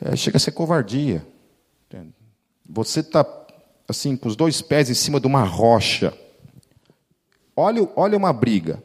[0.02, 1.24] é, é, chega a ser covardia.
[2.68, 3.24] Você está
[3.88, 6.12] assim, com os dois pés em cima de uma rocha.
[7.56, 8.82] Olha, olha uma briga.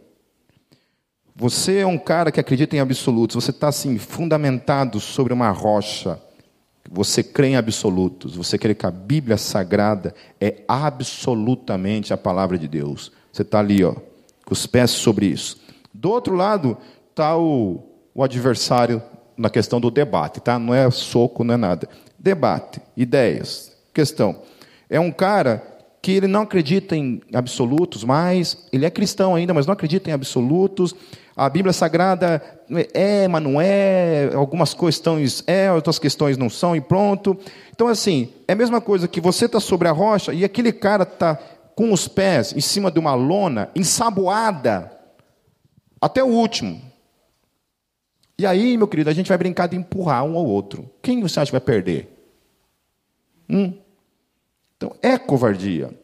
[1.36, 6.20] Você é um cara que acredita em absolutos, você está assim, fundamentado sobre uma rocha.
[6.92, 12.68] Você crê em absolutos, você crê que a Bíblia Sagrada é absolutamente a palavra de
[12.68, 13.12] Deus.
[13.32, 13.94] Você está ali, ó,
[14.46, 15.62] com os pés sobre isso.
[15.94, 16.78] Do outro lado
[17.10, 19.02] está o, o adversário
[19.38, 20.60] na questão do debate, tá?
[20.60, 21.88] Não é soco, não é nada.
[22.18, 24.42] Debate, ideias, questão.
[24.90, 25.64] É um cara
[26.02, 30.14] que ele não acredita em absolutos, mas ele é cristão ainda, mas não acredita em
[30.14, 30.96] absolutos.
[31.36, 32.42] A Bíblia Sagrada
[32.94, 37.38] é, mas não é, algumas questões é, outras questões não são, e pronto.
[37.74, 41.04] Então, assim, é a mesma coisa que você está sobre a rocha e aquele cara
[41.04, 41.38] está
[41.76, 44.92] com os pés em cima de uma lona, ensaboada,
[46.02, 46.82] até o último.
[48.38, 50.90] E aí, meu querido, a gente vai brincar de empurrar um ao outro.
[51.02, 52.19] Quem você acha que vai perder?
[53.50, 53.74] Hum?
[54.78, 55.98] Então, é covardia.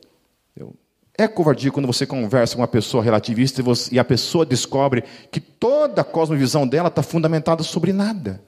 [1.17, 5.03] É covardia quando você conversa com uma pessoa relativista e, você, e a pessoa descobre
[5.31, 8.41] que toda a cosmovisão dela está fundamentada sobre nada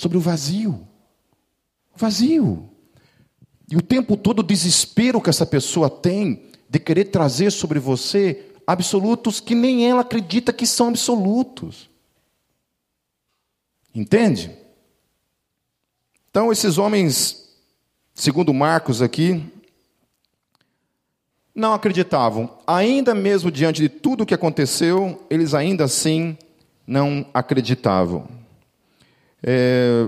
[0.00, 0.88] sobre o vazio.
[1.94, 2.70] Vazio.
[3.70, 8.46] E o tempo todo o desespero que essa pessoa tem de querer trazer sobre você
[8.66, 11.90] absolutos que nem ela acredita que são absolutos.
[13.94, 14.56] Entende?
[16.30, 17.49] Então, esses homens,
[18.20, 19.42] segundo Marcos aqui,
[21.54, 22.58] não acreditavam.
[22.66, 26.36] Ainda mesmo diante de tudo o que aconteceu, eles ainda assim
[26.86, 28.28] não acreditavam.
[29.42, 30.06] É...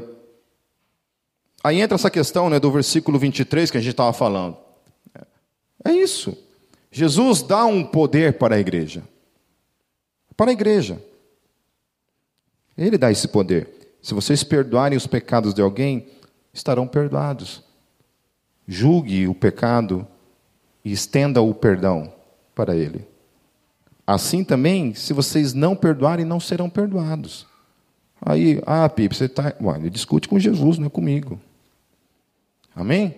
[1.65, 4.59] Aí entra essa questão né, do versículo 23 que a gente estava falando.
[5.85, 6.37] É isso.
[6.91, 9.03] Jesus dá um poder para a igreja.
[10.37, 11.03] Para a igreja.
[12.77, 13.97] Ele dá esse poder.
[14.03, 16.09] Se vocês perdoarem os pecados de alguém,
[16.53, 17.63] estarão perdoados.
[18.67, 20.07] Julgue o pecado
[20.85, 22.13] e estenda o perdão
[22.55, 23.07] para ele.
[24.07, 27.47] Assim também, se vocês não perdoarem, não serão perdoados.
[28.21, 29.55] Aí, ah, Pipe, você está.
[29.77, 31.41] Ele discute com Jesus, não é comigo.
[32.75, 33.17] Amém?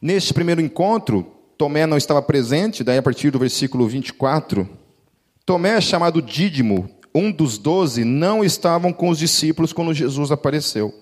[0.00, 4.68] Neste primeiro encontro, Tomé não estava presente, daí a partir do versículo 24.
[5.44, 10.94] Tomé, chamado Dídimo, um dos doze, não estavam com os discípulos quando Jesus apareceu.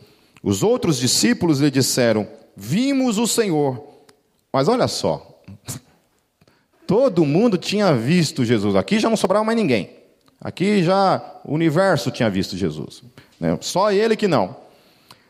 [0.46, 2.24] Os outros discípulos lhe disseram:
[2.56, 3.84] Vimos o Senhor.
[4.52, 5.42] Mas olha só,
[6.86, 8.76] todo mundo tinha visto Jesus.
[8.76, 9.90] Aqui já não sobrava mais ninguém.
[10.40, 13.02] Aqui já o universo tinha visto Jesus.
[13.40, 13.58] Né?
[13.60, 14.56] Só ele que não.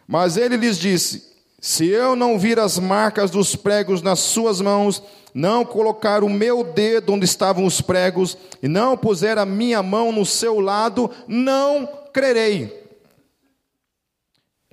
[0.07, 5.03] Mas ele lhes disse: Se eu não vir as marcas dos pregos nas suas mãos,
[5.33, 10.13] não colocar o meu dedo onde estavam os pregos, e não puser a minha mão
[10.13, 12.86] no seu lado, não crerei.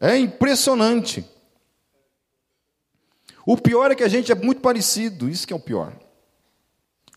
[0.04, 1.24] É impressionante.
[3.46, 5.94] O pior é que a gente é muito parecido, isso que é o pior.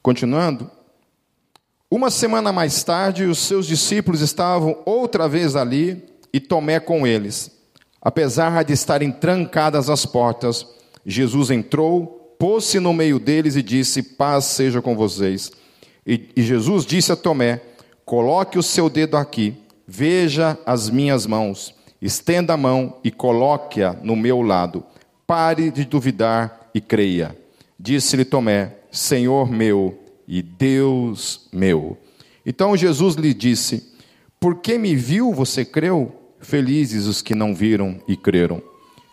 [0.01, 0.70] Continuando,
[1.90, 6.01] uma semana mais tarde, os seus discípulos estavam outra vez ali
[6.33, 7.51] e Tomé com eles.
[8.01, 10.64] Apesar de estarem trancadas as portas,
[11.05, 15.51] Jesus entrou, pôs-se no meio deles e disse: Paz seja com vocês.
[16.07, 17.61] E, e Jesus disse a Tomé:
[18.05, 19.57] Coloque o seu dedo aqui,
[19.88, 24.85] veja as minhas mãos, estenda a mão e coloque-a no meu lado
[25.26, 27.37] Pare de duvidar e creia.
[27.78, 31.98] Disse-lhe Tomé: Senhor meu e Deus meu.
[32.44, 33.92] Então Jesus lhe disse:
[34.38, 36.14] Porque me viu, você creu?
[36.38, 38.62] Felizes os que não viram e creram.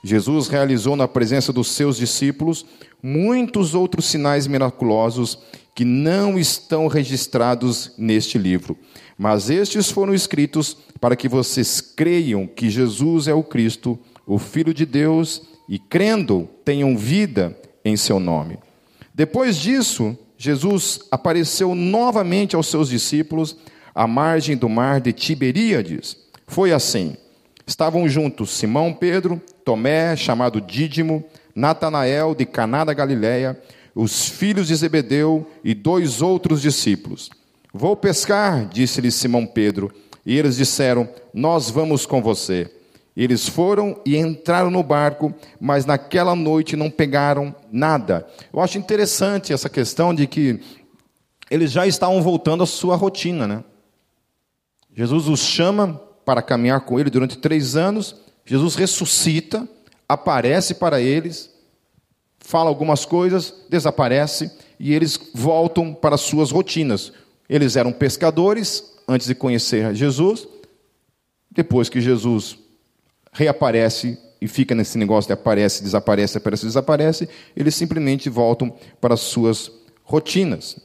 [0.03, 2.63] Jesus realizou na presença dos seus discípulos
[3.01, 5.39] muitos outros sinais miraculosos
[5.73, 8.77] que não estão registrados neste livro,
[9.17, 14.73] mas estes foram escritos para que vocês creiam que Jesus é o Cristo, o Filho
[14.73, 18.57] de Deus e crendo tenham vida em seu nome.
[19.13, 23.55] Depois disso, Jesus apareceu novamente aos seus discípulos
[23.93, 26.17] à margem do mar de Tiberíades.
[26.47, 27.15] Foi assim:
[27.65, 31.23] estavam juntos Simão Pedro, Tomé, chamado Dídimo,
[31.55, 33.59] Natanael de Caná da Galileia,
[33.95, 37.29] os filhos de Zebedeu e dois outros discípulos.
[37.75, 39.91] Vou pescar, disse-lhe Simão Pedro,
[40.23, 42.69] e eles disseram: Nós vamos com você.
[43.17, 48.27] Eles foram e entraram no barco, mas naquela noite não pegaram nada.
[48.51, 50.59] Eu acho interessante essa questão de que
[51.49, 53.63] eles já estavam voltando à sua rotina, né?
[54.95, 58.15] Jesus os chama para caminhar com ele durante três anos.
[58.45, 59.67] Jesus ressuscita,
[60.07, 61.51] aparece para eles,
[62.39, 67.13] fala algumas coisas, desaparece e eles voltam para suas rotinas.
[67.49, 70.47] Eles eram pescadores antes de conhecer Jesus.
[71.51, 72.57] Depois que Jesus
[73.31, 79.71] reaparece e fica nesse negócio de aparece, desaparece, aparece, desaparece, eles simplesmente voltam para suas
[80.03, 80.77] rotinas.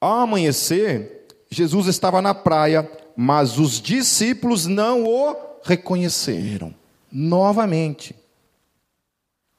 [0.00, 6.74] Ao amanhecer, Jesus estava na praia, mas os discípulos não o reconheceram.
[7.10, 8.14] Novamente.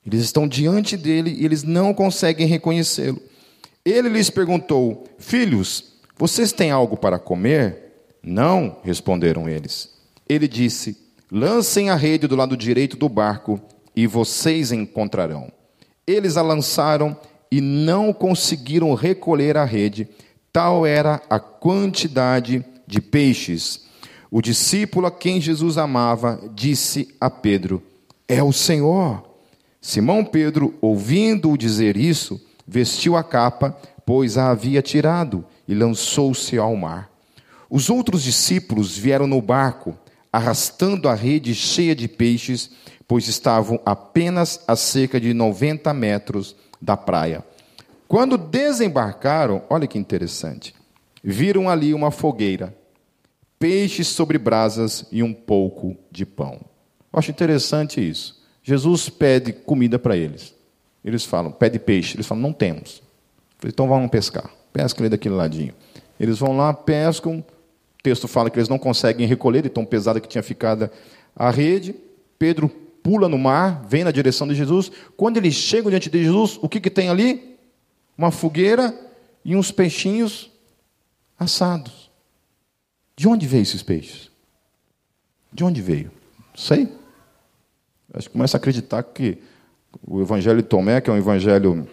[0.05, 3.21] Eles estão diante dele e eles não conseguem reconhecê-lo.
[3.85, 7.89] Ele lhes perguntou: Filhos, vocês têm algo para comer?
[8.21, 9.89] Não, responderam eles.
[10.27, 10.97] Ele disse:
[11.31, 13.59] Lancem a rede do lado direito do barco
[13.95, 15.51] e vocês encontrarão.
[16.05, 17.17] Eles a lançaram
[17.51, 20.07] e não conseguiram recolher a rede,
[20.51, 23.85] tal era a quantidade de peixes.
[24.31, 27.81] O discípulo a quem Jesus amava disse a Pedro:
[28.27, 29.23] É o Senhor.
[29.81, 32.39] Simão Pedro, ouvindo-o dizer isso,
[32.69, 37.09] vestiu a capa, pois a havia tirado, e lançou-se ao mar.
[37.69, 39.97] Os outros discípulos vieram no barco,
[40.31, 42.71] arrastando a rede cheia de peixes,
[43.07, 47.43] pois estavam apenas a cerca de 90 metros da praia.
[48.07, 50.73] Quando desembarcaram, olha que interessante,
[51.23, 52.75] viram ali uma fogueira,
[53.57, 56.61] peixes sobre brasas e um pouco de pão.
[57.11, 58.39] Eu acho interessante isso.
[58.63, 60.58] Jesus pede comida para eles.
[61.03, 62.15] Eles falam, pede peixe.
[62.15, 63.01] Eles falam, não temos.
[63.65, 64.49] Então vamos pescar.
[64.71, 65.73] Pesca ali daquele ladinho.
[66.19, 67.39] Eles vão lá, pescam.
[67.39, 70.89] O texto fala que eles não conseguem recolher, de tão pesada que tinha ficado
[71.35, 71.95] a rede.
[72.37, 74.91] Pedro pula no mar, vem na direção de Jesus.
[75.15, 77.57] Quando eles chegam diante de Jesus, o que, que tem ali?
[78.17, 78.93] Uma fogueira
[79.43, 80.51] e uns peixinhos
[81.37, 82.09] assados.
[83.15, 84.29] De onde veio esses peixes?
[85.51, 86.11] De onde veio?
[86.55, 86.87] Sei.
[88.13, 89.37] Acho que começa a acreditar que
[90.05, 91.87] o Evangelho de Tomé, que é um evangelho,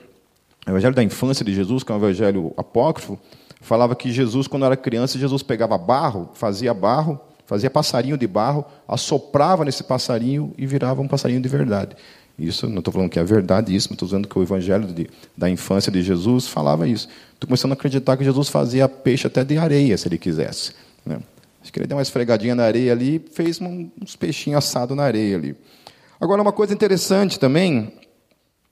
[0.66, 3.18] o evangelho da infância de Jesus, que é um evangelho apócrifo,
[3.60, 8.64] falava que Jesus, quando era criança, Jesus pegava barro, fazia barro, fazia passarinho de barro,
[8.86, 11.96] assoprava nesse passarinho e virava um passarinho de verdade.
[12.38, 15.08] Isso, não estou falando que é verdade isso, mas estou dizendo que o evangelho de,
[15.36, 17.08] da infância de Jesus falava isso.
[17.32, 20.72] Estou começando a acreditar que Jesus fazia peixe até de areia, se ele quisesse.
[21.04, 21.18] Né?
[21.62, 25.04] Acho que ele deu uma esfregadinha na areia ali e fez uns peixinhos assados na
[25.04, 25.56] areia ali.
[26.20, 27.92] Agora, uma coisa interessante também,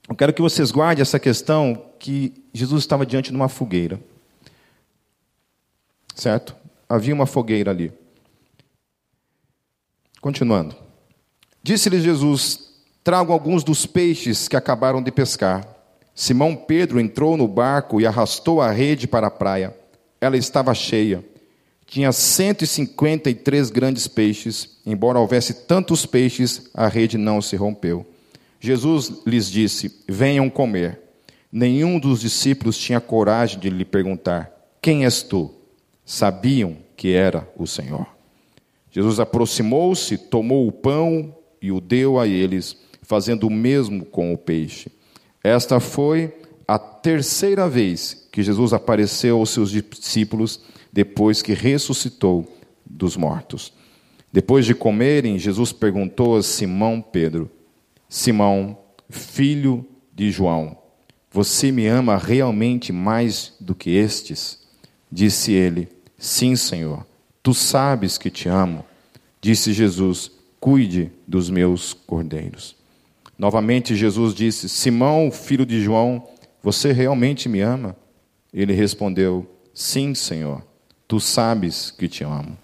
[0.09, 3.99] eu quero que vocês guardem essa questão que Jesus estava diante de uma fogueira.
[6.15, 6.55] Certo?
[6.87, 7.91] Havia uma fogueira ali.
[10.21, 10.75] Continuando.
[11.61, 12.73] Disse-lhe Jesus:
[13.03, 15.67] Trago alguns dos peixes que acabaram de pescar.
[16.15, 19.75] Simão Pedro entrou no barco e arrastou a rede para a praia.
[20.21, 21.23] Ela estava cheia
[21.85, 28.05] tinha 153 grandes peixes, embora houvesse tantos peixes, a rede não se rompeu.
[28.59, 30.99] Jesus lhes disse: Venham comer.
[31.51, 35.53] Nenhum dos discípulos tinha coragem de lhe perguntar: Quem és tu?
[36.03, 38.07] Sabiam que era o Senhor.
[38.91, 44.37] Jesus aproximou-se, tomou o pão e o deu a eles, fazendo o mesmo com o
[44.37, 44.91] peixe.
[45.43, 46.33] Esta foi
[46.67, 50.61] a terceira vez que Jesus apareceu aos seus discípulos
[50.95, 52.47] depois que ressuscitou
[52.85, 53.73] dos mortos.
[54.31, 57.51] Depois de comerem, Jesus perguntou a Simão Pedro:
[58.07, 58.77] Simão,
[59.09, 60.77] filho de João,
[61.29, 64.65] você me ama realmente mais do que estes?
[65.11, 67.05] Disse ele: Sim, Senhor,
[67.43, 68.85] tu sabes que te amo.
[69.41, 70.31] Disse Jesus:
[70.61, 72.73] Cuide dos meus cordeiros.
[73.37, 76.25] Novamente Jesus disse: Simão, filho de João,
[76.63, 77.97] você realmente me ama?
[78.53, 80.63] Ele respondeu: Sim, Senhor
[81.07, 82.57] Tu sabes que te amo.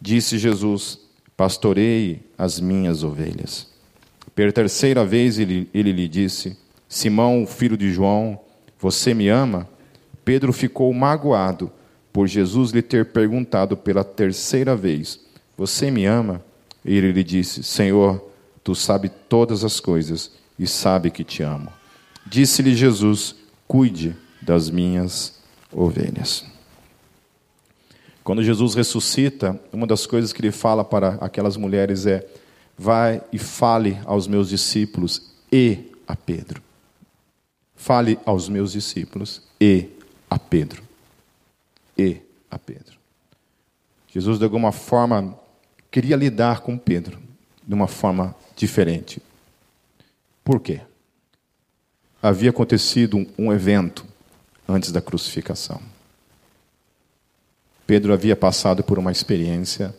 [0.00, 0.98] Disse Jesus:
[1.36, 3.68] Pastorei as minhas ovelhas.
[4.34, 6.56] Pela terceira vez ele, ele lhe disse:
[6.88, 8.38] Simão, filho de João,
[8.78, 9.68] você me ama?
[10.24, 11.70] Pedro ficou magoado
[12.12, 15.20] por Jesus lhe ter perguntado pela terceira vez:
[15.56, 16.42] Você me ama?
[16.84, 18.22] E ele lhe disse: Senhor,
[18.62, 21.72] tu sabes todas as coisas e sabe que te amo.
[22.26, 23.34] Disse-lhe Jesus:
[23.66, 25.40] Cuide das minhas
[25.72, 26.51] ovelhas.
[28.24, 32.26] Quando Jesus ressuscita, uma das coisas que ele fala para aquelas mulheres é:
[32.78, 36.62] Vai e fale aos meus discípulos e a Pedro.
[37.74, 39.88] Fale aos meus discípulos e
[40.30, 40.82] a Pedro.
[41.98, 42.18] E
[42.50, 42.96] a Pedro.
[44.08, 45.36] Jesus, de alguma forma,
[45.90, 47.18] queria lidar com Pedro
[47.66, 49.22] de uma forma diferente.
[50.44, 50.80] Por quê?
[52.22, 54.06] Havia acontecido um, evento
[54.68, 55.80] antes da crucificação.
[57.86, 59.94] Pedro havia passado por uma experiência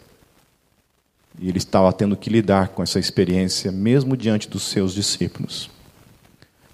[1.40, 5.70] e ele estava tendo que lidar com essa experiência, mesmo diante dos seus discípulos.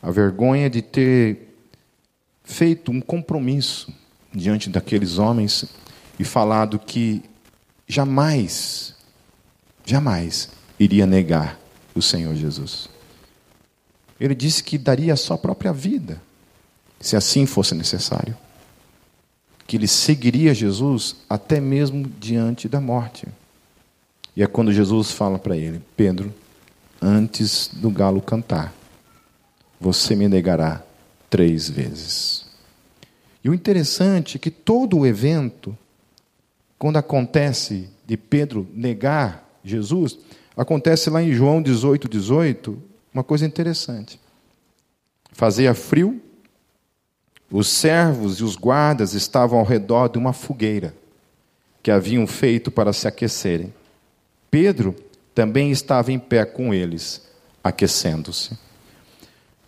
[0.02, 1.56] A vergonha de ter
[2.44, 3.94] feito um compromisso
[4.34, 5.66] diante daqueles homens
[6.20, 7.24] e falado que
[7.88, 8.96] jamais,
[9.86, 10.50] jamais
[10.80, 11.60] iria negar
[11.96, 12.90] o Senhor Jesus.
[14.20, 16.22] Ele disse que daria a sua própria vida,
[17.00, 18.36] se assim fosse necessário.
[19.70, 23.28] Que ele seguiria Jesus até mesmo diante da morte.
[24.36, 26.34] E é quando Jesus fala para ele: Pedro,
[27.00, 28.74] antes do galo cantar,
[29.80, 30.82] você me negará
[31.30, 32.48] três vezes.
[33.44, 35.78] E o interessante é que todo o evento,
[36.80, 40.18] quando acontece de Pedro negar Jesus,
[40.58, 42.76] acontece lá em João 18, 18,
[43.14, 44.20] uma coisa interessante.
[45.32, 46.20] Fazia frio,
[47.52, 50.94] os servos e os guardas estavam ao redor de uma fogueira
[51.82, 53.74] que haviam feito para se aquecerem.
[54.52, 54.96] Pedro
[55.34, 57.22] também estava em pé com eles,
[57.64, 58.58] aquecendo-se.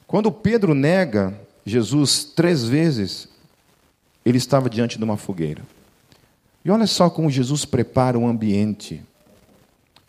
[0.06, 1.34] Quando Pedro nega
[1.66, 3.28] Jesus três vezes,
[4.26, 5.62] ele estava diante de uma fogueira.
[6.64, 9.02] E olha só como Jesus prepara o ambiente.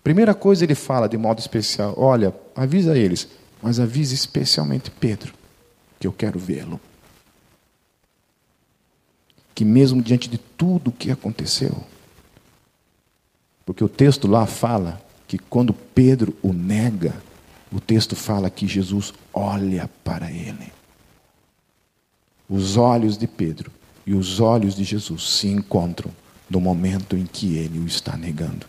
[0.04, 3.28] Primeira coisa ele fala de modo especial: olha, avisa eles,
[3.62, 5.32] mas avisa especialmente Pedro,
[5.98, 6.80] que eu quero vê-lo.
[9.54, 11.84] Que mesmo diante de tudo o que aconteceu,
[13.64, 17.14] porque o texto lá fala que quando Pedro o nega,
[17.70, 20.72] o texto fala que Jesus olha para ele.
[22.48, 23.72] Os olhos de Pedro
[24.06, 26.10] e os olhos de Jesus se encontram
[26.50, 28.66] no momento em que ele o está negando.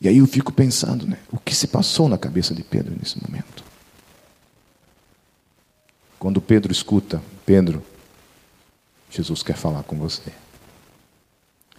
[0.00, 3.20] E aí eu fico pensando, né, o que se passou na cabeça de Pedro nesse
[3.22, 3.64] momento?
[6.18, 7.82] Quando Pedro escuta, Pedro,
[9.10, 10.32] Jesus quer falar com você.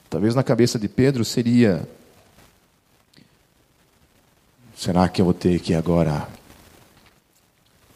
[0.10, 1.88] Talvez na cabeça de Pedro seria:
[4.76, 6.28] será que eu vou ter que agora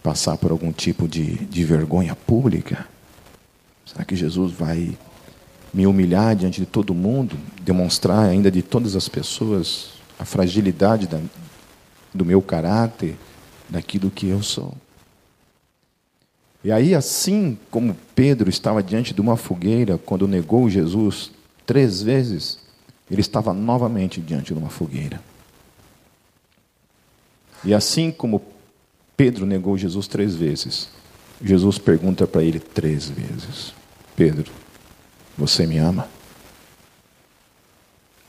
[0.03, 2.88] passar por algum tipo de, de vergonha pública?
[3.86, 4.97] Será que Jesus vai
[5.73, 11.19] me humilhar diante de todo mundo, demonstrar ainda de todas as pessoas a fragilidade da,
[12.13, 13.17] do meu caráter,
[13.67, 14.75] daquilo que eu sou?
[16.64, 21.32] E aí, assim como Pedro estava diante de uma fogueira quando negou Jesus
[21.66, 22.59] três vezes,
[23.11, 25.22] ele estava novamente diante de uma fogueira.
[27.66, 28.41] E assim como
[29.18, 30.89] Pedro negou Jesus três vezes,
[31.41, 33.74] Jesus pergunta para ele três vezes:
[34.16, 34.51] Pedro,
[35.38, 36.07] você me ama?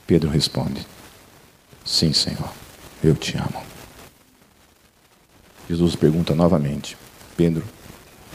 [0.05, 0.85] Pedro responde:
[1.83, 2.51] Sim, Senhor,
[3.03, 3.63] eu te amo.
[5.69, 6.97] Jesus pergunta novamente:
[7.35, 7.63] Pedro,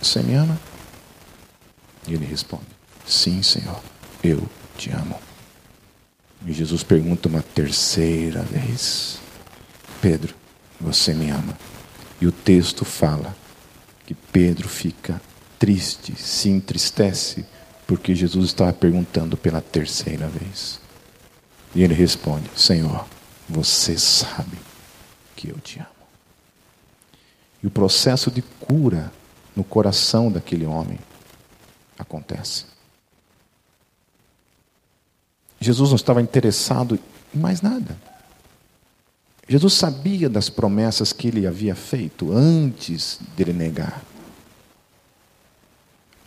[0.00, 0.58] você me ama?
[2.08, 2.66] E ele responde:
[3.06, 3.80] Sim, Senhor,
[4.22, 5.20] eu te amo.
[6.46, 9.18] E Jesus pergunta uma terceira vez:
[10.00, 10.34] Pedro,
[10.80, 11.56] você me ama?
[12.20, 13.36] E o texto fala
[14.06, 15.20] que Pedro fica
[15.58, 17.44] triste, se entristece,
[17.86, 20.80] porque Jesus estava perguntando pela terceira vez.
[21.74, 23.06] E ele responde: Senhor,
[23.48, 24.58] você sabe
[25.36, 25.88] que eu te amo.
[27.62, 29.12] E o processo de cura
[29.54, 30.98] no coração daquele homem
[31.98, 32.64] acontece.
[35.60, 36.98] Jesus não estava interessado
[37.34, 37.96] em mais nada.
[39.46, 44.02] Jesus sabia das promessas que ele havia feito antes dele negar.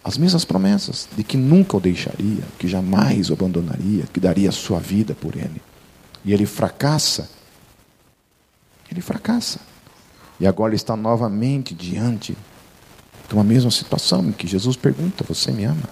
[0.03, 4.51] As mesmas promessas de que nunca o deixaria, que jamais o abandonaria, que daria a
[4.51, 5.61] sua vida por ele.
[6.25, 7.29] E ele fracassa.
[8.91, 9.59] Ele fracassa.
[10.39, 12.35] E agora está novamente diante
[13.35, 15.89] uma mesma situação em que Jesus pergunta: Você me ama?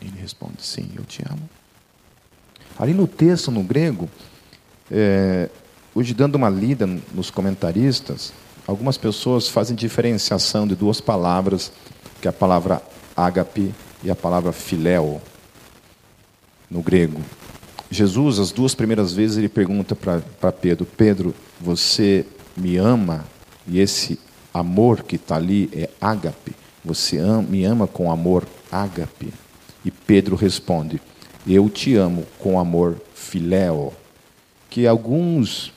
[0.00, 1.48] Ele responde: Sim, eu te amo.
[2.78, 4.08] Ali no texto, no grego,
[4.90, 5.48] é,
[5.94, 8.32] hoje dando uma lida nos comentaristas,
[8.66, 11.72] algumas pessoas fazem diferenciação de duas palavras,
[12.20, 12.82] que é a palavra
[13.16, 15.22] ágape e a palavra filéu,
[16.68, 17.20] no grego.
[17.90, 22.26] Jesus, as duas primeiras vezes, ele pergunta para Pedro: Pedro, você
[22.56, 23.24] me ama?
[23.66, 24.18] E esse
[24.54, 26.54] amor que está ali é ágape.
[26.84, 29.32] Você me ama com amor ágape?
[29.84, 31.02] E Pedro responde:
[31.46, 33.92] eu te amo com amor filéu,
[34.70, 35.72] que alguns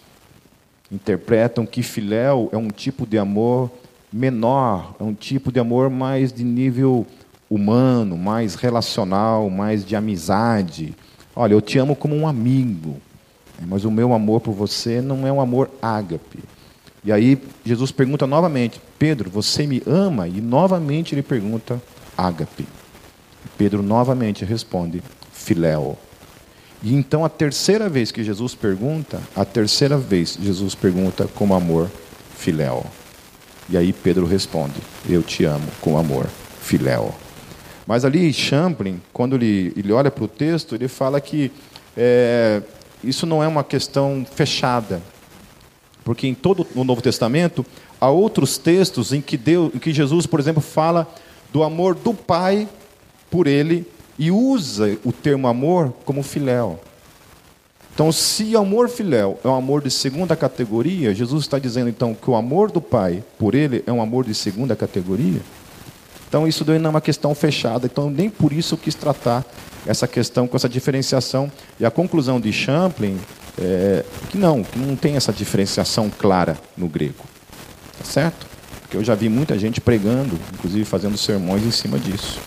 [0.91, 3.69] interpretam que filéu é um tipo de amor
[4.13, 7.05] menor, é um tipo de amor mais de nível
[7.49, 10.95] humano, mais relacional, mais de amizade.
[11.35, 12.97] Olha, eu te amo como um amigo,
[13.67, 16.39] mas o meu amor por você não é um amor ágape.
[17.03, 20.27] E aí Jesus pergunta novamente: Pedro, você me ama?
[20.27, 21.81] E novamente ele pergunta:
[22.17, 22.67] ágape.
[23.57, 25.97] Pedro novamente responde: filéu.
[26.83, 31.89] E então a terceira vez que Jesus pergunta, a terceira vez Jesus pergunta com amor,
[32.37, 32.85] filéu.
[33.69, 36.27] E aí Pedro responde: Eu te amo com amor,
[36.61, 37.13] filéu.
[37.85, 41.51] Mas ali Champlin, quando ele, ele olha para o texto, ele fala que
[41.95, 42.61] é,
[43.03, 45.01] isso não é uma questão fechada,
[46.07, 47.65] porque em todo o Novo Testamento
[47.99, 51.05] há outros textos em que, Deus, em que Jesus, por exemplo, fala
[51.51, 52.65] do amor do Pai
[53.29, 53.85] por ele
[54.17, 56.79] e usa o termo amor como filéu.
[57.93, 62.29] Então, se amor filéu é um amor de segunda categoria, Jesus está dizendo então que
[62.29, 65.41] o amor do Pai por ele é um amor de segunda categoria.
[66.29, 67.85] Então, isso daí não é uma questão fechada.
[67.85, 69.45] Então, nem por isso eu quis tratar
[69.85, 71.51] essa questão com essa diferenciação.
[71.77, 73.19] E a conclusão de Champlin
[73.57, 77.23] é que não, que não tem essa diferenciação clara no grego.
[77.97, 78.45] Tá certo?
[78.81, 82.39] Porque eu já vi muita gente pregando, inclusive fazendo sermões em cima disso.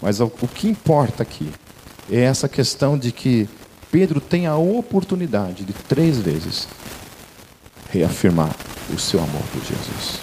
[0.00, 1.50] Mas o que importa aqui
[2.10, 3.48] é essa questão de que
[3.90, 6.68] Pedro tem a oportunidade de três vezes
[7.90, 8.54] reafirmar
[8.92, 10.20] o seu amor por Jesus.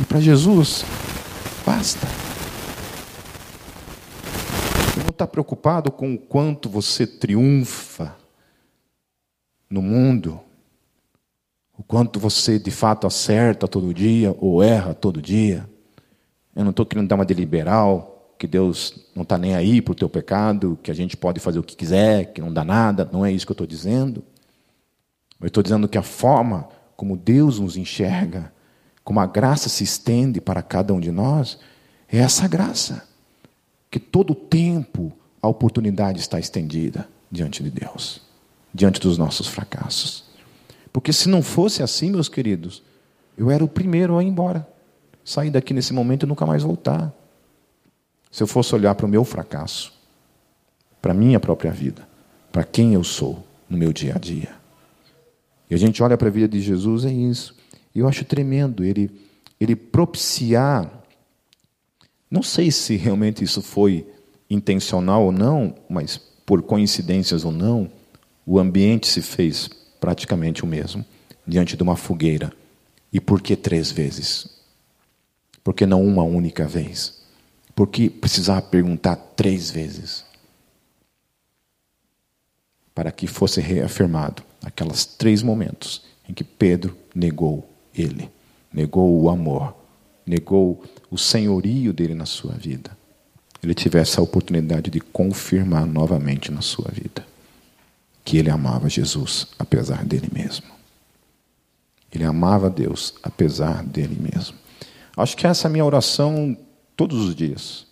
[0.00, 0.84] E para Jesus,
[1.64, 2.06] basta.
[4.94, 8.23] Ele não está preocupado com o quanto você triunfa
[9.74, 10.40] no mundo,
[11.76, 15.68] o quanto você de fato acerta todo dia ou erra todo dia.
[16.54, 19.90] Eu não estou querendo dar uma de liberal, que Deus não está nem aí para
[19.90, 23.08] o teu pecado, que a gente pode fazer o que quiser, que não dá nada.
[23.12, 24.22] Não é isso que eu estou dizendo.
[25.40, 28.52] Eu estou dizendo que a forma como Deus nos enxerga,
[29.02, 31.58] como a graça se estende para cada um de nós,
[32.08, 33.02] é essa graça.
[33.90, 35.12] Que todo tempo
[35.42, 38.23] a oportunidade está estendida diante de Deus,
[38.74, 40.24] diante dos nossos fracassos.
[40.92, 42.82] Porque se não fosse assim, meus queridos,
[43.38, 44.66] eu era o primeiro a ir embora,
[45.24, 47.12] sair daqui nesse momento e nunca mais voltar.
[48.30, 49.92] Se eu fosse olhar para o meu fracasso,
[51.00, 52.06] para a minha própria vida,
[52.50, 54.54] para quem eu sou no meu dia a dia.
[55.70, 57.54] E a gente olha para a vida de Jesus, é isso.
[57.94, 59.10] E eu acho tremendo ele,
[59.60, 60.90] ele propiciar.
[62.30, 64.06] Não sei se realmente isso foi
[64.50, 67.90] intencional ou não, mas por coincidências ou não,
[68.46, 71.04] o ambiente se fez praticamente o mesmo,
[71.46, 72.52] diante de uma fogueira.
[73.12, 74.48] E por que três vezes?
[75.62, 77.22] Por que não uma única vez?
[77.74, 80.24] Porque precisava perguntar três vezes
[82.94, 88.30] para que fosse reafirmado aqueles três momentos em que Pedro negou ele,
[88.72, 89.74] negou o amor,
[90.26, 92.96] negou o senhorio dele na sua vida.
[93.62, 97.33] Ele tivesse a oportunidade de confirmar novamente na sua vida
[98.24, 100.66] que ele amava Jesus apesar dele mesmo.
[102.10, 104.56] Ele amava Deus apesar dele mesmo.
[105.16, 106.56] Acho que essa é a minha oração
[106.96, 107.86] todos os dias.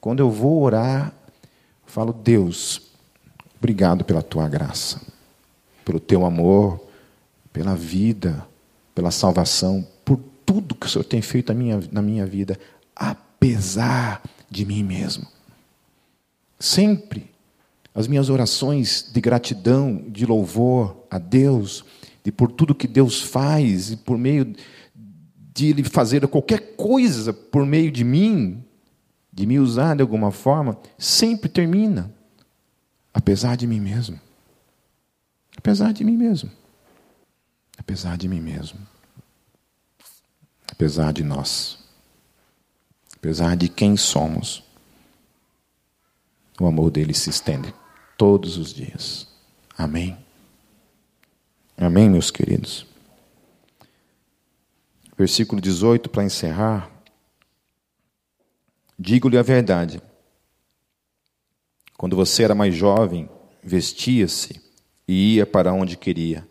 [0.00, 1.12] Quando eu vou orar,
[1.86, 2.80] eu falo: Deus,
[3.58, 5.00] obrigado pela tua graça,
[5.84, 6.80] pelo teu amor,
[7.52, 8.46] pela vida,
[8.94, 12.58] pela salvação, por tudo que o Senhor tem feito na minha, na minha vida,
[12.96, 15.26] apesar de mim mesmo.
[16.58, 17.30] Sempre
[17.94, 21.84] as minhas orações de gratidão, de louvor a Deus,
[22.22, 24.54] de por tudo que Deus faz e por meio
[25.52, 28.64] de Ele fazer qualquer coisa por meio de mim,
[29.32, 32.12] de me usar de alguma forma, sempre termina.
[33.12, 34.20] Apesar de mim mesmo.
[35.56, 36.50] Apesar de mim mesmo.
[37.76, 38.78] Apesar de mim mesmo.
[40.70, 41.78] Apesar de nós.
[43.16, 44.62] Apesar de quem somos.
[46.60, 47.74] O amor dele se estende
[48.16, 49.26] todos os dias.
[49.76, 50.16] Amém.
[51.76, 52.86] Amém, meus queridos
[55.20, 56.90] versículo 18, para encerrar.
[58.98, 60.00] Digo-lhe a verdade.
[61.98, 63.28] Quando você era mais jovem,
[63.62, 64.62] vestia-se
[65.06, 66.48] e ia para onde queria.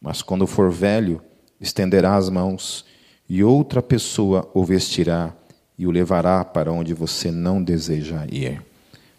[0.00, 1.20] Mas quando for velho,
[1.60, 2.84] estenderá as mãos
[3.28, 5.34] e outra pessoa o vestirá
[5.76, 8.64] e o levará para onde você não deseja ir.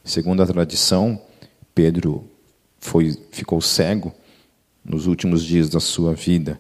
[0.09, 1.21] Segundo a tradição,
[1.75, 2.27] Pedro
[2.79, 4.11] foi, ficou cego
[4.83, 6.59] nos últimos dias da sua vida.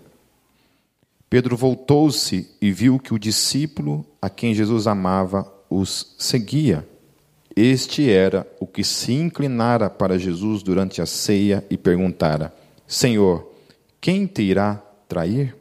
[1.27, 6.87] Pedro voltou-se e viu que o discípulo a quem Jesus amava os seguia.
[7.55, 12.53] Este era o que se inclinara para Jesus durante a ceia e perguntara:
[12.85, 13.51] Senhor,
[13.99, 14.75] quem te irá
[15.07, 15.55] trair?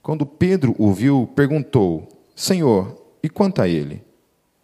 [0.00, 4.04] Quando Pedro o viu, perguntou: Senhor, e quanto a ele?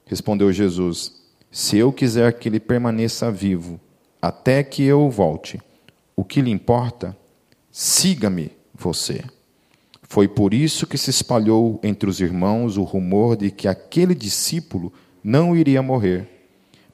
[0.07, 1.18] Respondeu Jesus:
[1.51, 3.81] Se eu quiser que ele permaneça vivo
[4.21, 5.61] até que eu volte,
[6.15, 7.17] o que lhe importa?
[7.71, 9.25] Siga-me você.
[10.03, 14.93] Foi por isso que se espalhou entre os irmãos o rumor de que aquele discípulo
[15.23, 16.27] não iria morrer.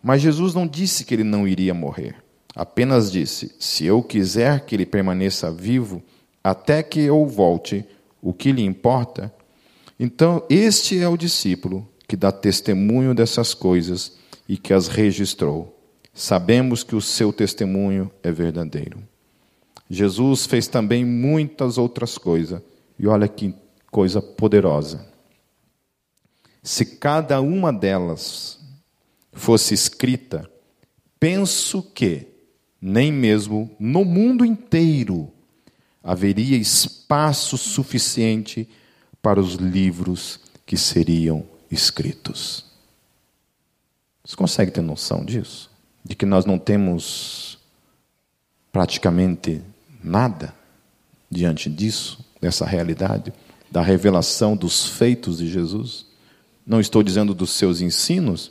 [0.03, 2.17] Mas Jesus não disse que ele não iria morrer.
[2.55, 6.03] Apenas disse: Se eu quiser que ele permaneça vivo
[6.43, 7.85] até que eu volte,
[8.21, 9.33] o que lhe importa?
[9.99, 15.78] Então, este é o discípulo que dá testemunho dessas coisas e que as registrou.
[16.12, 19.03] Sabemos que o seu testemunho é verdadeiro.
[19.88, 22.61] Jesus fez também muitas outras coisas,
[22.99, 23.55] e olha que
[23.90, 25.07] coisa poderosa.
[26.62, 28.59] Se cada uma delas
[29.32, 30.51] fosse escrita,
[31.18, 32.26] penso que
[32.80, 35.32] nem mesmo no mundo inteiro
[36.03, 38.68] haveria espaço suficiente
[39.22, 42.74] para os livros que seriam escritos.
[44.25, 45.70] Você consegue ter noção disso?
[46.03, 47.59] De que nós não temos
[48.72, 49.61] praticamente
[50.03, 50.55] nada
[51.31, 53.33] diante disso, dessa realidade,
[53.70, 56.07] da revelação dos feitos de Jesus?
[56.66, 58.51] Não estou dizendo dos seus ensinos,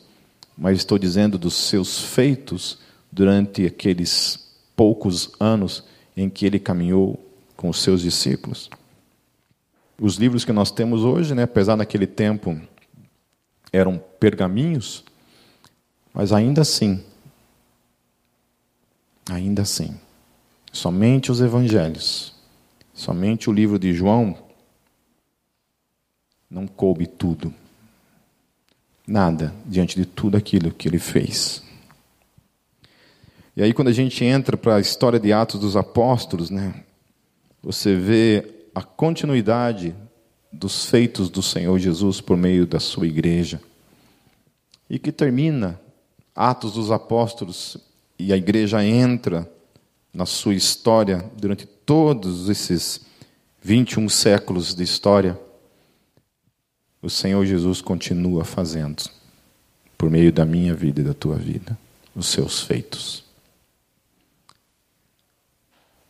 [0.56, 2.78] mas estou dizendo dos seus feitos
[3.12, 5.84] durante aqueles poucos anos
[6.16, 7.20] em que ele caminhou
[7.58, 8.70] com os seus discípulos.
[10.00, 12.60] Os livros que nós temos hoje, né, apesar naquele tempo
[13.72, 15.04] eram pergaminhos,
[16.14, 17.04] mas ainda assim,
[19.30, 20.00] ainda assim,
[20.72, 22.36] somente os evangelhos,
[22.94, 24.38] somente o livro de João
[26.50, 27.54] não coube tudo.
[29.06, 31.64] Nada diante de tudo aquilo que ele fez.
[33.56, 36.84] E aí, quando a gente entra para a história de Atos dos Apóstolos, né,
[37.62, 39.96] você vê a continuidade
[40.52, 43.60] dos feitos do Senhor Jesus por meio da sua igreja.
[44.90, 45.80] E que termina
[46.36, 47.78] Atos dos Apóstolos
[48.18, 49.50] e a igreja entra
[50.14, 53.02] na sua história durante todos esses
[53.62, 55.40] 21 séculos de história.
[57.02, 59.04] O Senhor Jesus continua fazendo,
[59.98, 61.78] por meio da minha vida e da tua vida,
[62.16, 63.24] os seus feitos.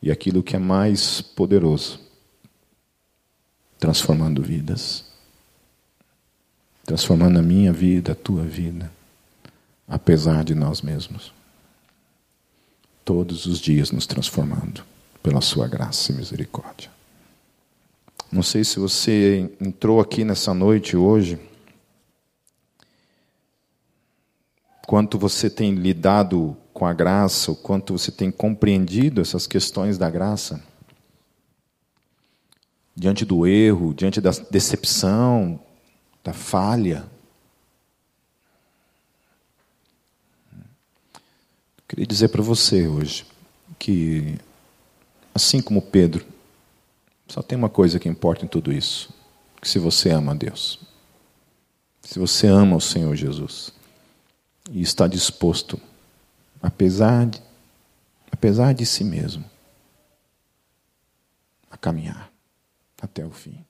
[0.01, 1.99] E aquilo que é mais poderoso,
[3.79, 5.05] transformando vidas.
[6.85, 8.91] Transformando a minha vida, a tua vida,
[9.87, 11.33] apesar de nós mesmos.
[13.05, 14.83] Todos os dias nos transformando
[15.21, 16.89] pela sua graça e misericórdia.
[18.31, 21.39] Não sei se você entrou aqui nessa noite hoje,
[24.87, 30.09] quanto você tem lidado com a graça, o quanto você tem compreendido essas questões da
[30.09, 30.63] graça
[32.95, 35.59] diante do erro, diante da decepção,
[36.23, 37.05] da falha.
[41.93, 43.23] Queria dizer para você hoje
[43.77, 44.39] que,
[45.31, 46.25] assim como Pedro,
[47.27, 49.13] só tem uma coisa que importa em tudo isso:
[49.61, 50.79] que se você ama a Deus,
[52.01, 53.71] se você ama o Senhor Jesus
[54.71, 55.79] e está disposto,
[56.63, 57.39] apesar de,
[58.31, 59.45] apesar de si mesmo,
[61.69, 62.31] a caminhar
[62.99, 63.63] até o fim.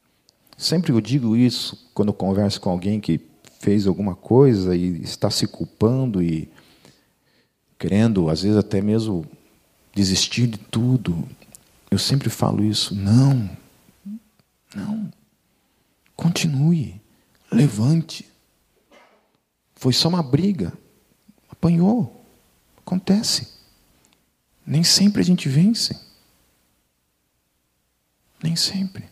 [0.57, 3.19] Sempre eu digo isso quando converso com alguém que
[3.59, 6.49] fez alguma coisa e está se culpando e
[7.83, 9.25] querendo, às vezes, até mesmo
[9.93, 11.27] desistir de tudo.
[11.91, 12.95] Eu sempre falo isso.
[12.95, 13.49] Não,
[14.73, 15.11] não.
[16.15, 17.01] Continue,
[17.51, 18.25] levante.
[19.75, 20.71] Foi só uma briga.
[21.49, 22.25] Apanhou.
[22.77, 23.49] Acontece.
[24.65, 25.99] Nem sempre a gente vence.
[28.41, 29.03] Nem sempre.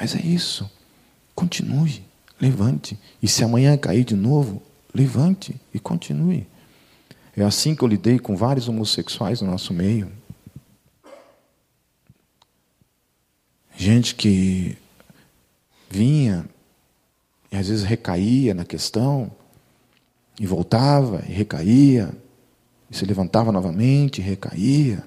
[0.00, 0.70] Mas é isso.
[1.34, 2.04] Continue,
[2.40, 2.96] levante.
[3.20, 4.62] E se amanhã cair de novo,
[4.94, 6.46] levante e continue.
[7.36, 10.10] É assim que eu lidei com vários homossexuais no nosso meio.
[13.76, 14.78] Gente que
[15.90, 16.46] vinha
[17.50, 19.30] e às vezes recaía na questão,
[20.38, 22.10] e voltava e recaía,
[22.90, 25.04] e se levantava novamente e recaía.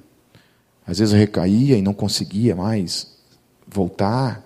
[0.86, 3.16] Às vezes recaía e não conseguia mais
[3.68, 4.44] voltar.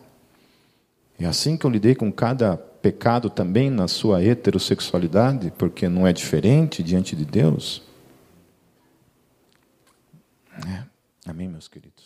[1.17, 6.11] É assim que eu lidei com cada pecado também na sua heterossexualidade, porque não é
[6.11, 7.81] diferente diante de Deus.
[10.67, 10.84] É.
[11.25, 12.03] Amém, meus queridos?